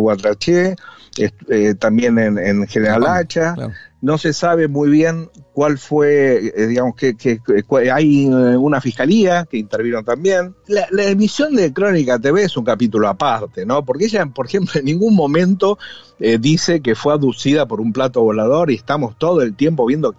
también 1.78 2.18
en, 2.18 2.66
General 2.68 3.06
Hacha. 3.06 3.54
No 4.02 4.16
se 4.16 4.32
sabe 4.32 4.66
muy 4.66 4.88
bien 4.88 5.28
cuál 5.52 5.78
fue, 5.78 6.52
digamos, 6.68 6.94
que, 6.94 7.16
hay 7.92 8.26
una 8.26 8.80
fiscalía 8.80 9.44
que 9.44 9.58
intervino 9.58 10.02
también. 10.02 10.54
La, 10.68 10.86
la, 10.90 11.04
emisión 11.04 11.54
de 11.54 11.72
Crónica 11.72 12.18
TV 12.18 12.44
es 12.44 12.56
un 12.56 12.64
capítulo 12.64 13.08
aparte, 13.08 13.66
¿no? 13.66 13.84
Porque 13.84 14.06
ella, 14.06 14.24
por 14.26 14.46
ejemplo, 14.46 14.80
en 14.80 14.86
ningún 14.86 15.14
momento 15.14 15.78
dice 16.18 16.80
que 16.80 16.94
fue 16.94 17.12
aducida 17.12 17.66
por 17.66 17.80
un 17.80 17.92
plato 17.92 18.22
volador 18.22 18.70
y 18.70 18.74
estamos 18.74 19.18
todo 19.18 19.42
el 19.42 19.54
tiempo 19.54 19.84
viendo 19.86 20.14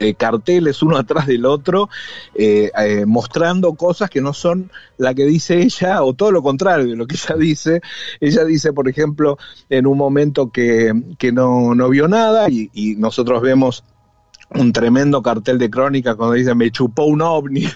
eh, 0.00 0.14
carteles 0.14 0.82
uno 0.82 0.96
atrás 0.98 1.26
del 1.26 1.44
otro, 1.44 1.88
eh, 2.34 2.70
eh, 2.78 3.04
mostrando 3.06 3.74
cosas 3.74 4.10
que 4.10 4.20
no 4.20 4.32
son 4.32 4.70
la 4.98 5.14
que 5.14 5.24
dice 5.24 5.62
ella, 5.62 6.02
o 6.02 6.14
todo 6.14 6.32
lo 6.32 6.42
contrario 6.42 6.86
de 6.86 6.96
lo 6.96 7.06
que 7.06 7.16
ella 7.16 7.36
dice. 7.38 7.80
Ella 8.20 8.44
dice, 8.44 8.72
por 8.72 8.88
ejemplo, 8.88 9.38
en 9.68 9.86
un 9.86 9.98
momento 9.98 10.50
que, 10.50 10.92
no, 11.32 11.74
no 11.74 11.88
vio 11.88 12.08
nada 12.08 12.48
y, 12.48 12.70
nosotros 12.96 13.42
vemos 13.42 13.84
un 14.50 14.72
tremendo 14.72 15.22
cartel 15.22 15.58
de 15.58 15.68
crónica 15.68 16.14
cuando 16.14 16.34
dice 16.34 16.54
me 16.54 16.70
chupó 16.70 17.04
un 17.04 17.20
ovni. 17.20 17.66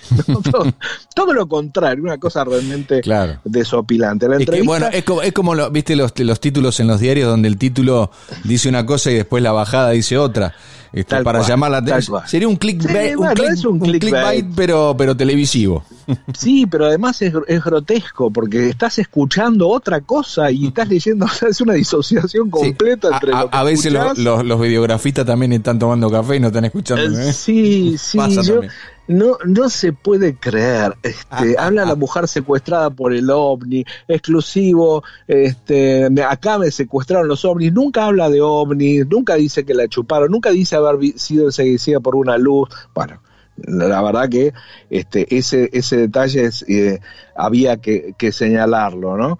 todo, 1.15 1.33
lo 1.33 1.49
contrario, 1.49 2.05
una 2.05 2.19
cosa 2.19 2.45
realmente 2.45 3.03
desopilante. 3.45 4.27
es 4.39 4.65
bueno, 4.65 4.87
es 4.87 5.05
como, 5.05 5.23
es 5.23 5.33
como 5.33 5.55
lo, 5.55 5.71
viste 5.71 5.97
los, 5.97 6.17
los 6.19 6.41
títulos 6.41 6.79
en 6.81 6.87
los 6.87 7.01
diarios 7.01 7.29
donde 7.29 7.49
el 7.49 7.59
título 7.59 8.11
dice 8.45 8.69
una 8.69 8.87
cosa 8.87 9.11
y 9.11 9.15
después 9.15 9.43
la 9.43 9.53
bajada 9.53 9.91
dice 9.91 10.17
otra. 10.17 10.55
Este, 10.93 11.23
para 11.23 11.43
llamar 11.43 11.71
la 11.71 11.79
atención. 11.79 12.21
Sería 12.27 12.49
un 12.49 12.57
clickbait, 12.57 13.17
un, 13.65 13.79
clickbait, 13.79 14.47
pero, 14.57 14.95
pero 14.97 15.17
televisivo. 15.17 15.85
Sí, 16.37 16.67
pero 16.67 16.87
además 16.87 17.23
es, 17.23 17.33
grotesco 17.65 18.33
porque 18.33 18.71
estás 18.71 18.99
escuchando 18.99 19.69
otra 19.69 20.01
cosa 20.01 20.51
y 20.51 20.67
estás 20.67 20.89
leyendo, 20.89 21.27
o 21.27 21.29
sea, 21.29 21.49
es 21.49 21.61
una 21.61 21.75
disociación 21.75 22.51
completa 22.51 23.11
entre 23.13 23.33
a, 23.33 23.43
lo 23.43 23.51
que 23.51 23.57
A 23.57 23.63
veces 23.63 23.93
los, 23.93 24.45
los, 24.45 24.61
videografistas 24.61 25.25
también 25.25 25.53
están 25.53 25.79
tomando 25.79 26.11
café 26.11 26.37
y 26.37 26.41
no 26.41 26.49
están 26.49 26.65
escuchando. 26.65 27.19
¿eh? 27.19 27.33
Sí, 27.33 27.97
sí, 27.97 28.19
yo, 28.43 28.63
no, 29.11 29.39
no 29.45 29.69
se 29.69 29.93
puede 29.93 30.37
creer. 30.37 30.95
Este, 31.03 31.27
ah, 31.31 31.43
ah, 31.59 31.67
habla 31.67 31.85
la 31.85 31.93
ah. 31.93 31.97
mujer 31.97 32.29
secuestrada 32.29 32.91
por 32.91 33.13
el 33.13 33.29
ovni, 33.29 33.85
exclusivo, 34.07 35.03
este, 35.27 36.09
acá 36.23 36.59
me 36.59 36.71
secuestraron 36.71 37.27
los 37.27 37.45
ovnis, 37.45 37.73
nunca 37.73 38.07
habla 38.07 38.31
de 38.31 38.41
ovnis, 38.41 39.07
nunca 39.09 39.35
dice 39.35 39.65
que 39.65 39.75
la 39.75 39.89
chuparon, 39.89 40.31
nunca 40.31 40.51
dice 40.51 40.77
haber 40.77 41.19
sido 41.19 41.51
seguida 41.51 41.99
por 41.99 42.15
una 42.15 42.39
luz. 42.39 42.69
Bueno, 42.95 43.21
la 43.57 44.01
verdad 44.01 44.29
que 44.29 44.55
este, 44.91 45.27
ese, 45.37 45.69
ese 45.73 45.97
detalle 45.97 46.49
eh, 46.69 47.01
había 47.35 47.79
que, 47.79 48.15
señalarlo, 48.31 49.17
¿no? 49.17 49.39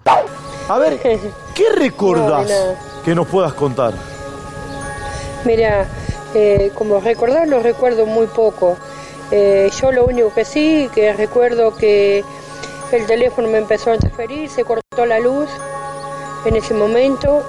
A 0.67 0.79
ver, 0.79 0.99
¿qué 0.99 1.65
recordás 1.77 2.51
que 3.05 3.15
nos 3.15 3.27
puedas 3.27 3.53
contar? 3.53 3.93
Mira, 5.45 5.87
eh, 6.35 6.71
como 6.75 6.99
recordar 6.99 7.47
lo 7.47 7.61
recuerdo 7.61 8.05
muy 8.05 8.27
poco. 8.27 8.77
Eh, 9.31 9.69
yo 9.79 9.91
lo 9.91 10.05
único 10.05 10.33
que 10.33 10.43
sí, 10.43 10.89
que 10.93 11.13
recuerdo 11.13 11.75
que 11.75 12.23
el 12.91 13.05
teléfono 13.05 13.47
me 13.47 13.59
empezó 13.59 13.91
a 13.91 13.95
interferir, 13.95 14.49
se 14.49 14.65
cortó 14.65 15.05
la 15.05 15.19
luz 15.19 15.49
en 16.45 16.57
ese 16.57 16.73
momento, 16.73 17.43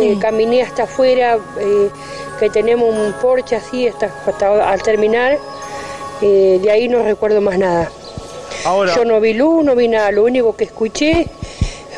eh, 0.00 0.16
caminé 0.20 0.62
hasta 0.62 0.84
afuera, 0.84 1.38
eh, 1.58 1.90
que 2.38 2.50
tenemos 2.50 2.94
un 2.94 3.12
porche 3.14 3.56
así 3.56 3.88
hasta, 3.88 4.70
al 4.70 4.82
terminal, 4.82 5.38
de 6.20 6.70
ahí 6.70 6.88
no 6.88 7.02
recuerdo 7.02 7.40
más 7.40 7.58
nada. 7.58 7.90
Ahora, 8.64 8.94
yo 8.94 9.04
no 9.04 9.20
vi 9.20 9.34
luz, 9.34 9.64
no 9.64 9.74
vi 9.74 9.88
nada, 9.88 10.10
lo 10.12 10.24
único 10.24 10.56
que 10.56 10.64
escuché 10.64 11.26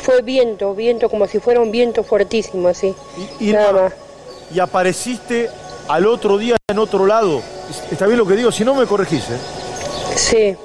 fue 0.01 0.23
viento, 0.23 0.75
viento 0.75 1.09
como 1.09 1.27
si 1.27 1.39
fuera 1.39 1.61
un 1.61 1.71
viento 1.71 2.03
fuertísimo 2.03 2.69
así. 2.69 2.95
Y, 3.39 3.53
nada 3.53 3.73
más. 3.73 3.93
Y 4.53 4.61
apareciste 4.61 5.51
al 5.89 6.07
otro 6.07 6.39
día 6.39 6.57
en 6.69 6.79
otro 6.79 7.07
lado. 7.07 7.43
Está 7.91 8.07
bien 8.07 8.19
lo 8.19 8.27
que 8.27 8.35
digo, 8.35 8.53
si 8.53 8.65
no 8.65 8.75
me 8.75 8.87
corregís, 8.87 9.25
¿eh? 9.31 9.39
Sí. 10.17 10.57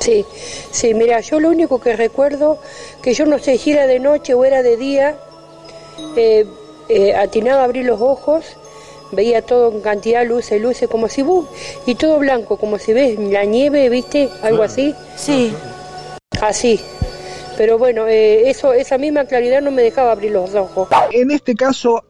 Sí, 0.00 0.24
sí, 0.70 0.94
mira, 0.94 1.20
yo 1.20 1.40
lo 1.40 1.48
único 1.48 1.80
que 1.80 1.96
recuerdo, 1.96 2.58
que 3.02 3.14
yo 3.14 3.26
no 3.26 3.38
sé 3.38 3.58
si 3.58 3.72
era 3.72 3.86
de 3.86 3.98
noche 3.98 4.34
o 4.34 4.44
era 4.44 4.62
de 4.62 4.76
día, 4.76 5.18
eh, 6.16 6.46
eh, 6.88 7.14
atinaba 7.14 7.62
a 7.62 7.64
abrir 7.64 7.84
los 7.84 8.00
ojos, 8.00 8.44
veía 9.10 9.42
todo 9.42 9.72
en 9.72 9.80
cantidad 9.80 10.20
de 10.20 10.26
luces, 10.26 10.60
luces, 10.62 10.88
como 10.88 11.08
si 11.08 11.22
vos, 11.22 11.46
y 11.84 11.96
todo 11.96 12.18
blanco, 12.18 12.58
como 12.58 12.78
si 12.78 12.92
ves 12.92 13.18
la 13.18 13.44
nieve, 13.44 13.88
¿viste? 13.88 14.30
Algo 14.42 14.62
así. 14.62 14.94
Sí. 15.16 15.52
Así. 16.40 16.80
Pero 17.56 17.76
bueno, 17.76 18.06
eh, 18.06 18.48
eso, 18.48 18.72
esa 18.72 18.98
misma 18.98 19.24
claridad 19.24 19.60
no 19.60 19.72
me 19.72 19.82
dejaba 19.82 20.12
abrir 20.12 20.30
los 20.30 20.54
ojos. 20.54 20.88
En 21.10 21.32
este 21.32 21.56
caso, 21.56 22.04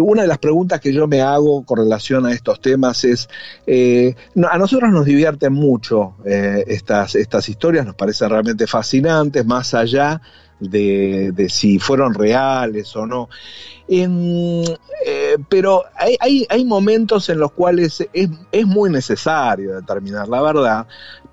una 0.00 0.22
de 0.22 0.28
las 0.28 0.38
preguntas 0.38 0.80
que 0.80 0.92
yo 0.92 1.06
me 1.06 1.20
hago 1.20 1.64
con 1.64 1.78
relación 1.78 2.26
a 2.26 2.32
estos 2.32 2.60
temas 2.60 3.04
es, 3.04 3.28
eh, 3.66 4.14
a 4.50 4.58
nosotros 4.58 4.90
nos 4.90 5.04
divierten 5.04 5.52
mucho 5.52 6.14
eh, 6.24 6.64
estas, 6.66 7.14
estas 7.14 7.48
historias, 7.48 7.86
nos 7.86 7.94
parecen 7.94 8.30
realmente 8.30 8.66
fascinantes, 8.66 9.44
más 9.46 9.74
allá 9.74 10.20
de, 10.58 11.46
si 11.50 11.78
fueron 11.78 12.14
reales 12.14 12.94
o 12.96 13.06
no. 13.06 13.28
pero 15.48 15.84
hay, 16.20 16.46
hay, 16.48 16.64
momentos 16.64 17.28
en 17.28 17.38
los 17.38 17.52
cuales 17.52 18.06
es, 18.12 18.28
es, 18.50 18.66
muy 18.66 18.90
necesario 18.90 19.76
determinar 19.76 20.28
la 20.28 20.42
verdad, 20.42 20.86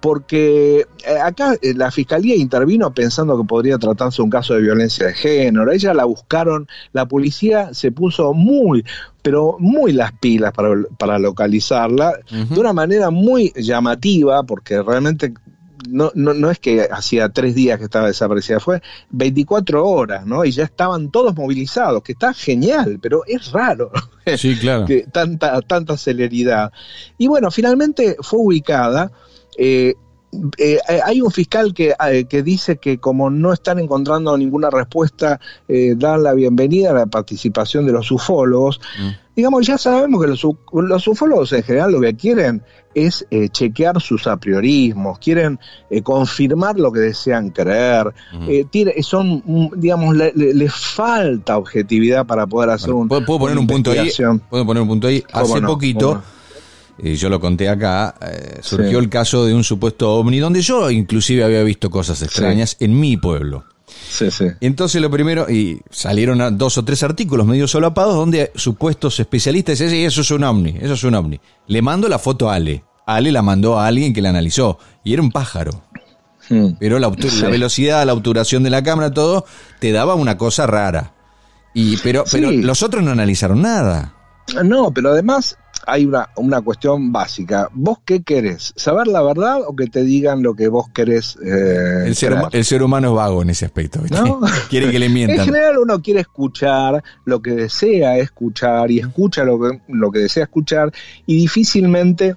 porque 0.04 0.86
eh, 1.08 1.18
acá 1.24 1.56
eh, 1.62 1.74
la 1.74 1.90
fiscalía 1.90 2.36
intervino 2.36 2.94
pensando 2.94 3.38
que 3.38 3.48
podría 3.48 3.78
tratarse 3.78 4.22
un 4.22 4.30
caso 4.30 4.54
de 4.54 4.62
violencia 4.62 5.08
de 5.08 5.14
género. 5.14 5.72
Ella 5.72 5.94
la 5.94 6.04
buscaron, 6.04 6.68
la 6.92 7.06
policía 7.06 7.74
se 7.74 7.94
puso 7.94 8.34
muy, 8.34 8.84
pero 9.22 9.56
muy 9.60 9.94
las 9.94 10.12
pilas 10.12 10.52
para, 10.52 11.20
localizarla 11.20 12.20
de 12.30 12.60
una 12.60 12.74
manera 12.74 13.12
muy 13.12 13.54
llamativa, 13.56 14.44
porque 14.44 14.84
realmente 14.84 15.34
no, 15.88 16.12
no, 16.16 16.34
no, 16.34 16.52
es 16.52 16.60
que 16.60 16.82
hacía 16.92 17.30
tres 17.30 17.56
días 17.56 17.78
que 17.80 17.86
estaba 17.86 18.08
desaparecida, 18.08 18.60
fue 18.60 18.82
24 19.12 19.88
horas, 19.88 20.26
¿no? 20.26 20.44
Y 20.44 20.52
ya 20.52 20.66
estaban 20.66 21.12
todos 21.12 21.34
movilizados, 21.34 22.04
que 22.04 22.12
está 22.12 22.34
genial, 22.34 23.00
pero 23.02 23.24
es 23.26 23.54
raro. 23.54 23.90
Sí, 24.36 24.58
claro. 24.58 24.86
que 24.88 25.04
tanta, 25.04 25.62
tanta 25.62 25.96
celeridad. 25.96 26.74
Y 27.18 27.28
bueno, 27.28 27.52
finalmente 27.52 28.18
fue 28.20 28.40
ubicada 28.40 29.10
eh, 29.58 30.80
eh, 30.88 31.00
hay 31.06 31.22
un 31.22 31.32
fiscal 31.32 31.74
que, 31.74 31.94
eh, 32.10 32.26
que, 32.26 32.42
dice 32.42 32.78
que 32.78 32.98
como 32.98 33.30
no 33.30 33.54
están 33.54 33.78
encontrando 33.78 34.36
ninguna 34.36 34.70
respuesta, 34.70 35.40
dan 35.68 36.24
la 36.24 36.34
bienvenida 36.34 36.90
a 36.90 36.94
la 36.94 37.06
participación 37.06 37.86
de 37.86 37.92
los 37.92 38.10
ufólogos. 38.12 38.80
Mm. 39.00 39.10
Digamos, 39.36 39.66
ya 39.66 39.78
sabemos 39.78 40.22
que 40.22 40.28
los, 40.28 40.46
los, 40.74 41.08
ufólogos 41.08 41.54
en 41.54 41.64
general 41.64 41.92
lo 41.92 42.02
que 42.02 42.16
quieren 42.16 42.64
es 42.94 43.26
chequear 43.52 44.00
sus 44.00 44.28
apriorismos, 44.28 45.18
quieren 45.18 45.60
confirmar 46.04 46.80
lo 46.80 46.92
que 46.92 47.00
desean 47.00 47.50
creer. 47.50 48.14
son, 49.02 49.44
mm, 49.46 49.68
digamos, 49.76 50.16
les 50.16 50.74
falta 50.74 51.58
objetividad 51.58 52.26
para 52.26 52.48
poder 52.48 52.72
hacer 52.72 52.94
un. 52.94 53.08
¿Puedo, 53.08 53.26
poner 53.26 53.58
un 53.58 53.68
punto 53.68 53.92
ahí? 53.92 54.12
¿Puedo 54.50 54.66
poner 54.66 54.82
un 54.82 54.90
punto 54.90 55.08
ahí? 55.08 55.24
Hace 55.32 55.62
poquito 55.62 56.22
y 56.98 57.16
yo 57.16 57.30
lo 57.30 57.40
conté 57.40 57.70
acá, 57.70 58.16
eh, 58.22 58.60
surgió 58.62 59.00
el 59.00 59.10
caso 59.10 59.46
de 59.46 59.54
un 59.54 59.64
supuesto 59.64 60.14
ovni, 60.14 60.40
donde 60.40 60.62
yo 60.62 60.92
inclusive 60.92 61.44
había 61.44 61.64
visto 61.64 61.90
cosas 61.90 62.22
extrañas 62.22 62.78
en 62.80 63.00
mi 63.00 63.18
pueblo. 63.18 63.66
Sí, 64.10 64.30
sí. 64.30 64.46
Entonces 64.62 65.02
lo 65.02 65.10
primero, 65.10 65.50
y 65.50 65.82
salieron 65.90 66.58
dos 66.58 66.78
o 66.78 66.86
tres 66.86 67.02
artículos 67.04 67.48
medio 67.48 67.68
solapados 67.68 68.16
donde 68.16 68.52
supuestos 68.56 69.20
especialistas 69.20 69.80
decían, 69.80 70.06
eso 70.06 70.22
es 70.22 70.32
un 70.32 70.44
ovni, 70.44 70.78
eso 70.80 70.94
es 70.94 71.04
un 71.04 71.16
ovni. 71.16 71.40
Le 71.68 71.82
mando 71.82 72.08
la 72.08 72.20
foto 72.20 72.50
a 72.50 72.56
Ale. 72.56 72.84
Ale 73.06 73.32
la 73.32 73.42
mandó 73.42 73.80
a 73.80 73.88
alguien 73.88 74.14
que 74.14 74.22
la 74.22 74.30
analizó, 74.30 74.80
y 75.04 75.14
era 75.14 75.22
un 75.22 75.32
pájaro. 75.32 75.84
Hmm. 76.50 76.74
Pero 76.80 77.00
la, 77.00 77.10
la, 77.10 77.50
velocidad, 77.50 78.06
la 78.06 78.14
obturación 78.14 78.64
de 78.64 78.70
la 78.70 78.84
cámara, 78.84 79.12
todo, 79.12 79.46
te 79.80 79.92
daba 79.92 80.16
una 80.16 80.38
cosa 80.38 80.68
rara. 80.68 81.14
Y, 81.74 81.98
pero, 81.98 82.24
pero 82.32 82.52
los 82.52 82.84
otros 82.84 83.04
no 83.04 83.12
analizaron 83.12 83.62
nada. 83.62 84.14
No, 84.64 84.92
pero 84.94 85.10
además 85.10 85.58
hay 85.86 86.06
una, 86.06 86.30
una 86.36 86.62
cuestión 86.62 87.12
básica. 87.12 87.70
¿Vos 87.74 88.00
qué 88.06 88.24
querés? 88.24 88.74
¿Saber 88.76 89.08
la 89.08 89.22
verdad 89.22 89.62
o 89.66 89.76
que 89.76 89.88
te 89.88 90.04
digan 90.04 90.44
lo 90.44 90.56
que 90.56 90.68
vos 90.68 90.88
querés? 90.94 91.38
Eh, 91.44 92.04
el, 92.08 92.16
ser, 92.16 92.36
el, 92.52 92.66
ser, 92.66 92.84
humano 92.84 93.10
es 93.10 93.14
vago 93.16 93.42
en 93.42 93.50
ese 93.50 93.66
aspecto. 93.66 94.02
quiere 94.70 94.92
que 94.92 95.00
le 95.00 95.10
mientan. 95.10 95.40
En 95.40 95.46
general 95.46 95.78
uno 95.78 96.02
quiere 96.02 96.22
escuchar 96.22 97.04
lo 97.26 97.42
que 97.42 97.52
desea 97.52 98.18
escuchar 98.18 98.92
y 98.92 99.00
escucha 99.00 99.44
lo 99.44 99.60
que, 99.60 99.82
lo 99.88 100.12
que 100.12 100.20
desea 100.20 100.44
escuchar 100.44 100.92
y 101.26 101.36
difícilmente 101.36 102.36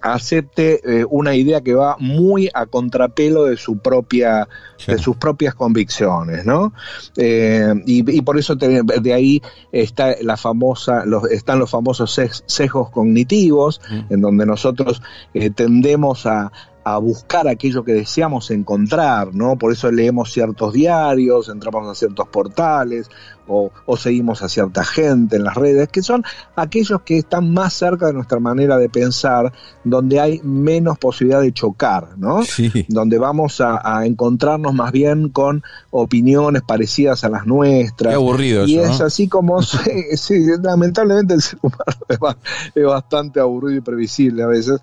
acepte 0.00 0.80
eh, 0.84 1.04
una 1.08 1.34
idea 1.34 1.60
que 1.60 1.74
va 1.74 1.96
muy 1.98 2.48
a 2.52 2.66
contrapelo 2.66 3.44
de 3.44 3.56
su 3.56 3.78
propia 3.78 4.48
de 4.86 4.98
sus 4.98 5.16
propias 5.16 5.54
convicciones 5.54 6.46
no 6.46 6.72
eh, 7.16 7.74
y, 7.86 8.22
por 8.22 8.38
eso 8.38 8.54
de 8.54 9.12
ahí 9.12 9.42
está 9.72 10.14
la 10.22 10.36
famosa 10.36 11.04
los, 11.04 11.30
están 11.30 11.58
los 11.58 11.70
famosos 11.70 12.18
sesgos 12.46 12.90
cognitivos 12.90 13.80
mm. 13.90 14.12
en 14.12 14.20
donde 14.20 14.46
nosotros 14.46 15.02
eh, 15.34 15.50
tendemos 15.50 16.26
a, 16.26 16.50
a 16.94 16.98
buscar 16.98 17.48
aquello 17.48 17.84
que 17.84 17.92
deseamos 17.92 18.50
encontrar, 18.50 19.34
¿no? 19.34 19.56
Por 19.56 19.72
eso 19.72 19.90
leemos 19.90 20.32
ciertos 20.32 20.72
diarios, 20.72 21.48
entramos 21.48 21.88
a 21.88 21.94
ciertos 21.94 22.28
portales 22.28 23.10
o, 23.50 23.96
seguimos 23.96 24.42
a 24.42 24.48
cierta 24.48 24.84
gente 24.84 25.36
en 25.36 25.44
las 25.44 25.56
redes, 25.56 25.88
que 25.88 26.02
son 26.02 26.24
aquellos 26.54 27.02
que 27.02 27.18
están 27.18 27.52
más 27.52 27.74
cerca 27.74 28.06
de 28.06 28.12
nuestra 28.12 28.38
manera 28.38 28.78
de 28.78 28.88
pensar, 28.88 29.52
donde 29.82 30.20
hay 30.20 30.40
menos 30.44 30.98
posibilidad 30.98 31.40
de 31.40 31.52
chocar, 31.52 32.16
¿no? 32.16 32.40
Donde 32.88 33.18
vamos 33.18 33.60
a, 33.60 34.06
encontrarnos 34.06 34.72
más 34.72 34.92
bien 34.92 35.30
con 35.30 35.62
opiniones 35.90 36.62
parecidas 36.62 37.24
a 37.24 37.28
las 37.28 37.46
nuestras. 37.46 38.12
Qué 38.12 38.14
aburrido 38.14 38.66
Y 38.66 38.78
es 38.78 39.00
así 39.00 39.26
como, 39.28 39.60
sí, 39.62 40.46
lamentablemente 40.62 41.34
el 41.34 41.42
ser 41.42 41.58
humano 41.60 42.30
es 42.74 42.84
bastante 42.84 43.40
aburrido 43.40 43.78
y 43.78 43.80
previsible 43.80 44.42
a 44.42 44.46
veces 44.46 44.80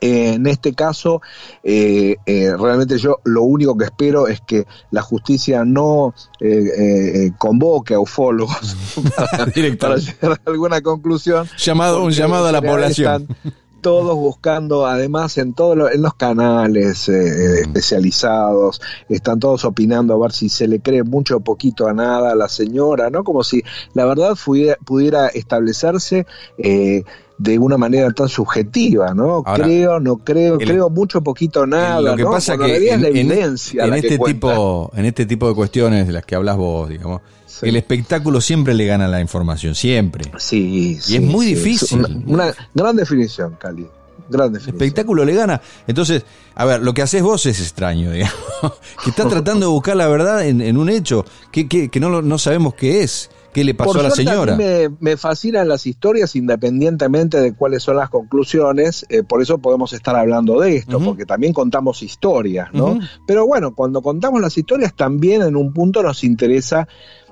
en 0.00 0.46
este 0.46 0.74
caso, 0.74 1.22
eh, 1.62 2.16
eh, 2.26 2.54
realmente 2.56 2.98
yo 2.98 3.20
lo 3.24 3.42
único 3.42 3.76
que 3.76 3.86
espero 3.86 4.28
es 4.28 4.40
que 4.40 4.66
la 4.90 5.02
justicia 5.02 5.64
no 5.64 6.14
eh, 6.40 7.30
convoque 7.38 7.94
a 7.94 8.00
ufólogos 8.00 8.76
para, 9.78 9.96
llegar 9.96 10.32
a 10.32 10.50
alguna 10.50 10.80
conclusión. 10.82 11.48
Llamado, 11.56 12.02
un 12.02 12.10
llamado 12.10 12.46
a 12.46 12.52
la 12.52 12.60
población. 12.60 13.26
todos 13.80 14.16
buscando, 14.16 14.86
además 14.86 15.38
en 15.38 15.54
todos 15.54 15.92
en 15.92 16.02
los 16.02 16.14
canales 16.14 17.08
mm. 17.08 17.62
especializados, 17.62 18.82
están 19.08 19.38
todos 19.38 19.64
opinando 19.64 20.12
a 20.14 20.18
ver 20.18 20.32
si 20.32 20.48
se 20.48 20.66
le 20.66 20.80
cree 20.80 21.04
mucho 21.04 21.36
o 21.36 21.40
poquito 21.40 21.86
a 21.86 21.94
nada 21.94 22.32
a 22.32 22.34
la 22.34 22.48
señora, 22.48 23.10
¿no? 23.10 23.22
Como 23.22 23.44
si 23.44 23.62
la 23.94 24.04
verdad 24.04 24.36
pudiera, 24.44 24.76
pudiera 24.84 25.28
establecerse 25.28 26.26
de 27.38 27.58
una 27.58 27.76
manera 27.76 28.10
tan 28.12 28.28
subjetiva, 28.28 29.12
¿no? 29.12 29.42
creo, 29.42 30.00
no 30.00 30.16
creo, 30.16 30.58
creo 30.58 30.88
mucho, 30.88 31.22
poquito, 31.22 31.66
nada. 31.66 32.00
Lo 32.00 32.16
que 32.16 32.22
¿no? 32.22 32.30
pasa 32.30 32.56
que 32.56 32.90
en, 32.92 33.04
evidencia 33.04 33.84
en, 33.84 33.94
este 33.94 34.18
tipo, 34.18 34.90
en 34.94 35.04
este 35.04 35.26
tipo 35.26 35.48
de 35.48 35.54
cuestiones 35.54 36.06
de 36.06 36.12
las 36.14 36.24
que 36.24 36.34
hablas 36.34 36.56
vos, 36.56 36.88
digamos, 36.88 37.20
el 37.62 37.76
espectáculo 37.76 38.40
siempre 38.40 38.74
le 38.74 38.86
gana 38.86 39.08
la 39.08 39.20
información, 39.20 39.74
siempre. 39.74 40.30
Sí, 40.38 40.98
y 41.06 41.16
es 41.16 41.22
muy 41.22 41.46
difícil. 41.46 42.22
Una, 42.26 42.52
gran 42.74 42.96
definición, 42.96 43.56
Cali. 43.58 43.86
Gran 44.28 44.52
definición. 44.52 44.76
El 44.76 44.82
espectáculo 44.82 45.24
le 45.24 45.34
gana. 45.34 45.60
Entonces, 45.86 46.24
a 46.54 46.64
ver, 46.64 46.82
lo 46.82 46.92
que 46.92 47.02
haces 47.02 47.22
vos 47.22 47.44
es 47.46 47.60
extraño, 47.60 48.10
digamos. 48.12 48.34
que 49.02 49.10
estás 49.10 49.28
tratando 49.28 49.66
de 49.66 49.72
buscar 49.72 49.96
la 49.96 50.08
verdad 50.08 50.46
en, 50.46 50.76
un 50.76 50.88
hecho 50.88 51.24
que, 51.52 51.68
que, 51.68 51.88
que 51.88 52.00
no, 52.00 52.22
no 52.22 52.38
sabemos 52.38 52.74
qué 52.74 53.02
es. 53.02 53.30
¿Qué 53.56 53.64
le 53.64 53.72
pasó 53.72 54.00
a 54.00 54.02
la 54.02 54.10
señora? 54.10 54.52
A 54.52 54.56
mí 54.58 54.64
me, 55.00 55.16
fascinan 55.16 55.66
las 55.66 55.86
historias 55.86 56.36
independientemente 56.36 57.40
de 57.40 57.54
cuáles 57.54 57.82
son 57.82 57.96
las 57.96 58.10
conclusiones, 58.10 59.06
eh, 59.08 59.22
por 59.22 59.40
eso 59.40 59.56
podemos 59.56 59.94
estar 59.94 60.14
hablando 60.14 60.60
de 60.60 60.76
esto, 60.76 61.00
porque 61.00 61.24
también 61.24 61.54
contamos 61.54 62.02
historias, 62.02 62.68
¿no? 62.74 62.98
Pero 63.26 63.46
bueno, 63.46 63.74
cuando 63.74 64.02
contamos 64.02 64.42
las 64.42 64.58
historias 64.58 64.94
también 64.94 65.40
en 65.40 65.56
un 65.56 65.72
punto 65.72 66.02
nos 66.02 66.22
interesa 66.22 66.86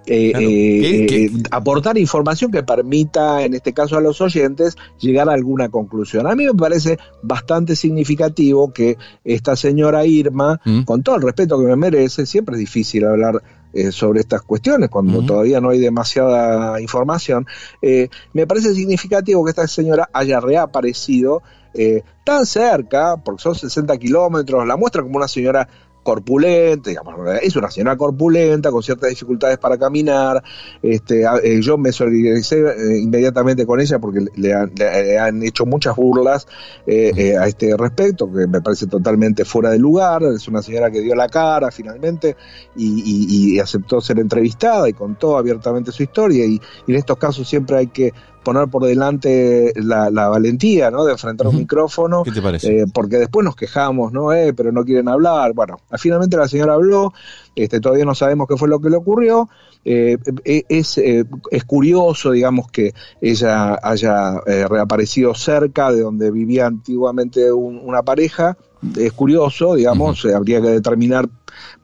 eh, 0.06 0.32
eh, 0.34 1.30
aportar 1.50 1.98
información 1.98 2.50
que 2.50 2.62
permita, 2.62 3.42
en 3.42 3.52
este 3.52 3.74
caso 3.74 3.98
a 3.98 4.00
los 4.00 4.22
oyentes, 4.22 4.76
llegar 4.98 5.28
a 5.28 5.34
alguna 5.34 5.68
conclusión. 5.68 6.26
A 6.26 6.34
mí 6.34 6.46
me 6.46 6.54
parece 6.54 6.98
bastante 7.22 7.76
significativo 7.76 8.72
que 8.72 8.96
esta 9.24 9.56
señora 9.56 10.06
Irma, 10.06 10.58
con 10.86 11.02
todo 11.02 11.16
el 11.16 11.22
respeto 11.22 11.58
que 11.58 11.66
me 11.66 11.76
merece, 11.76 12.24
siempre 12.24 12.54
es 12.54 12.60
difícil 12.60 13.04
hablar 13.04 13.42
eh, 13.74 13.90
sobre 13.90 14.20
estas 14.20 14.42
cuestiones, 14.42 14.88
cuando 14.88 15.20
todavía 15.22 15.60
no 15.60 15.70
hay 15.70 15.80
demasiada 15.80 16.80
información, 16.80 17.44
eh, 17.82 18.08
me 18.32 18.46
parece 18.46 18.72
significativo 18.72 19.44
que 19.44 19.50
esta 19.50 19.66
señora 19.66 20.08
haya 20.12 20.38
reaparecido 20.38 21.42
eh, 21.74 22.02
tan 22.24 22.46
cerca, 22.46 23.16
porque 23.16 23.42
son 23.42 23.56
60 23.56 23.98
kilómetros, 23.98 24.64
la 24.64 24.76
muestra 24.76 25.02
como 25.02 25.16
una 25.16 25.26
señora 25.26 25.68
corpulenta, 26.04 26.90
digamos, 26.90 27.14
es 27.42 27.56
una 27.56 27.70
señora 27.70 27.96
corpulenta, 27.96 28.70
con 28.70 28.82
ciertas 28.82 29.10
dificultades 29.10 29.58
para 29.58 29.76
caminar. 29.76 30.44
Este, 30.82 31.24
eh, 31.42 31.60
yo 31.60 31.76
me 31.76 31.90
solidaricé 31.90 32.60
eh, 32.60 32.98
inmediatamente 33.00 33.66
con 33.66 33.80
ella 33.80 33.98
porque 33.98 34.26
le 34.36 34.54
han, 34.54 35.42
hecho 35.42 35.66
muchas 35.66 35.96
burlas 35.96 36.46
eh, 36.86 37.36
a 37.36 37.46
este 37.48 37.76
respecto, 37.76 38.30
que 38.30 38.46
me 38.46 38.60
parece 38.60 38.86
totalmente 38.86 39.44
fuera 39.44 39.70
de 39.70 39.78
lugar. 39.78 40.22
Es 40.22 40.46
una 40.46 40.62
señora 40.62 40.90
que 40.90 41.00
dio 41.00 41.14
la 41.16 41.28
cara 41.28 41.72
finalmente 41.72 42.36
y, 42.76 43.58
aceptó 43.64 44.00
ser 44.00 44.18
entrevistada 44.18 44.88
y 44.88 44.92
contó 44.92 45.38
abiertamente 45.38 45.90
su 45.90 46.02
historia. 46.02 46.44
y 46.44 46.60
en 46.86 46.94
estos 46.94 47.16
casos 47.16 47.48
siempre 47.48 47.78
hay 47.78 47.86
que 47.86 48.12
poner 48.44 48.68
por 48.68 48.84
delante 48.84 49.72
la, 49.76 50.10
valentía, 50.28 50.90
¿no? 50.90 51.04
De 51.04 51.12
enfrentar 51.12 51.48
un 51.48 51.56
micrófono. 51.56 52.22
¿Qué 52.22 52.30
te 52.30 52.42
parece? 52.42 52.82
Eh, 52.82 52.84
porque 52.92 53.16
después 53.16 53.44
nos 53.44 53.56
quejamos, 53.56 54.12
¿no? 54.12 54.32
Eh, 54.32 54.52
pero 54.52 54.70
no 54.70 54.84
quieren 54.84 55.08
hablar. 55.08 55.52
Bueno, 55.54 55.80
finalmente 55.98 56.36
la 56.36 56.46
señora 56.46 56.74
habló, 56.74 57.12
este, 57.56 57.80
todavía 57.80 58.04
no 58.04 58.14
sabemos 58.14 58.46
qué 58.48 58.56
fue 58.56 58.68
lo 58.68 58.78
que 58.80 58.90
le 58.90 58.96
ocurrió. 58.96 59.48
Eh, 59.84 60.16
es, 60.44 60.98
es 60.98 61.64
curioso, 61.64 62.30
digamos, 62.30 62.70
que 62.70 62.94
ella 63.20 63.78
haya 63.82 64.40
reaparecido 64.40 65.34
cerca 65.34 65.90
de 65.92 66.00
donde 66.00 66.30
vivía 66.30 66.66
antiguamente 66.66 67.50
una 67.52 68.02
pareja. 68.02 68.56
Es 68.96 69.12
curioso, 69.12 69.74
digamos, 69.74 70.24
habría 70.26 70.60
que 70.60 70.68
determinar 70.68 71.28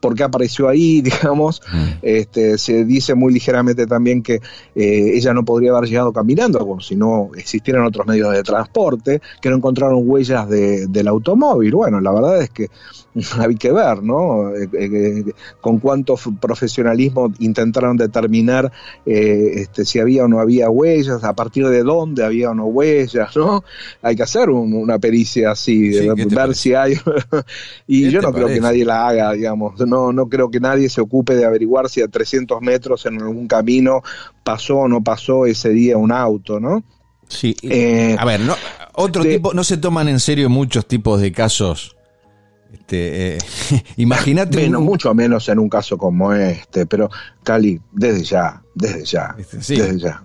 por 0.01 0.15
qué 0.15 0.25
apareció 0.25 0.69
ahí, 0.69 1.01
digamos. 1.03 1.63
Mm. 1.73 1.87
Este, 2.03 2.59
se 2.59 2.85
dice 2.85 3.15
muy 3.15 3.33
ligeramente 3.33 3.87
también 3.87 4.23
que 4.23 4.41
eh, 4.75 5.13
ella 5.15 5.33
no 5.33 5.45
podría 5.45 5.71
haber 5.71 5.89
llegado 5.89 6.13
caminando, 6.13 6.59
como 6.61 6.81
si 6.81 6.97
no 6.97 7.31
existieran 7.37 7.85
otros 7.85 8.07
medios 8.07 8.33
de 8.33 8.43
transporte, 8.43 9.21
que 9.41 9.51
no 9.51 9.57
encontraron 9.57 10.03
huellas 10.05 10.49
del 10.49 11.09
automóvil. 11.09 11.75
Bueno, 11.75 12.01
la 12.01 12.13
verdad 12.13 12.43
es 12.43 12.51
que 12.51 12.69
hay 13.39 13.55
que 13.57 13.73
ver, 13.73 14.03
¿no? 14.03 14.55
Eh, 14.55 14.69
eh, 14.73 15.25
con 15.61 15.79
cuánto 15.79 16.17
profesionalismo 16.41 17.33
intentaron 17.39 17.97
determinar 17.97 18.73
este, 19.05 19.85
si 19.85 19.99
había 19.99 20.25
o 20.25 20.29
no 20.29 20.41
había 20.41 20.71
huellas, 20.71 21.25
a 21.25 21.35
partir 21.35 21.69
de 21.69 21.83
dónde 21.83 22.25
había 22.25 22.51
o 22.51 22.55
no 22.55 22.67
huellas, 22.67 23.37
¿no? 23.37 23.65
Hay 24.03 24.17
que 24.17 24.23
hacer 24.23 24.49
una 24.51 24.99
pericia 24.99 25.53
así, 25.53 25.91
ver 25.91 26.55
si 26.55 26.75
hay. 26.75 26.95
y 27.87 28.11
yo 28.11 28.23
no 28.23 28.33
creo 28.33 28.47
que 28.47 28.61
nadie 28.61 28.85
la 28.85 29.09
haga, 29.09 29.33
digamos 29.33 29.77
no, 29.90 30.12
no 30.12 30.29
creo 30.29 30.50
que 30.50 30.61
nadie 30.61 30.88
se 30.88 31.00
ocupe 31.00 31.35
de 31.35 31.44
averiguar 31.44 31.88
si 31.88 32.00
a 32.00 32.09
300 32.09 32.62
metros 32.62 33.05
en 33.05 33.20
algún 33.20 33.46
camino 33.46 34.03
pasó 34.44 34.79
o 34.79 34.88
no 34.88 35.03
pasó 35.03 35.44
ese 35.44 35.70
día 35.70 35.98
un 35.98 36.12
auto, 36.12 36.61
¿no? 36.61 36.83
Sí. 37.29 37.57
Eh, 37.62 38.16
a 38.18 38.24
ver, 38.24 38.40
no, 38.40 38.55
otro 38.94 39.22
tipo, 39.22 39.53
no 39.53 39.64
se 39.64 39.76
toman 39.76 40.09
en 40.09 40.20
serio 40.20 40.48
muchos 40.48 40.87
tipos 40.87 41.20
de 41.20 41.33
casos. 41.33 41.96
Este, 42.72 43.37
eh, 43.37 43.38
imagínate. 43.96 44.57
Menos, 44.57 44.83
mucho 44.83 45.14
menos 45.14 45.48
en 45.48 45.59
un 45.59 45.68
caso 45.68 45.98
como 45.98 46.33
este, 46.33 46.87
pero 46.87 47.11
Cali, 47.42 47.81
desde 47.92 48.22
ya, 48.24 48.62
desde 48.74 49.05
ya, 49.05 49.37
este, 49.38 49.59
desde 49.59 49.98
ya. 49.98 50.24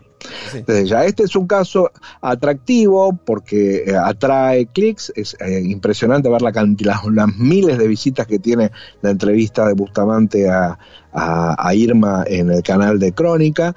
Desde 0.66 0.88
ya, 0.88 1.06
este 1.06 1.24
es 1.24 1.36
un 1.36 1.48
caso 1.48 1.92
atractivo 2.22 3.18
porque 3.26 3.84
eh, 3.86 3.96
atrae 3.96 4.68
clics, 4.68 5.12
es 5.16 5.36
eh, 5.40 5.62
impresionante 5.62 6.30
ver 6.30 6.42
la 6.42 6.52
cantidad, 6.52 6.96
las, 7.12 7.36
miles 7.36 7.78
de 7.78 7.88
visitas 7.88 8.26
que 8.26 8.40
tiene 8.40 8.72
la 9.02 9.12
entrevista 9.12 9.68
de 9.68 9.74
Bustamante 9.74 10.50
a, 10.50 10.78
Irma 11.74 12.26
en 12.28 12.52
el 12.52 12.62
canal 12.62 13.00
de 13.00 13.14
Crónica. 13.14 13.74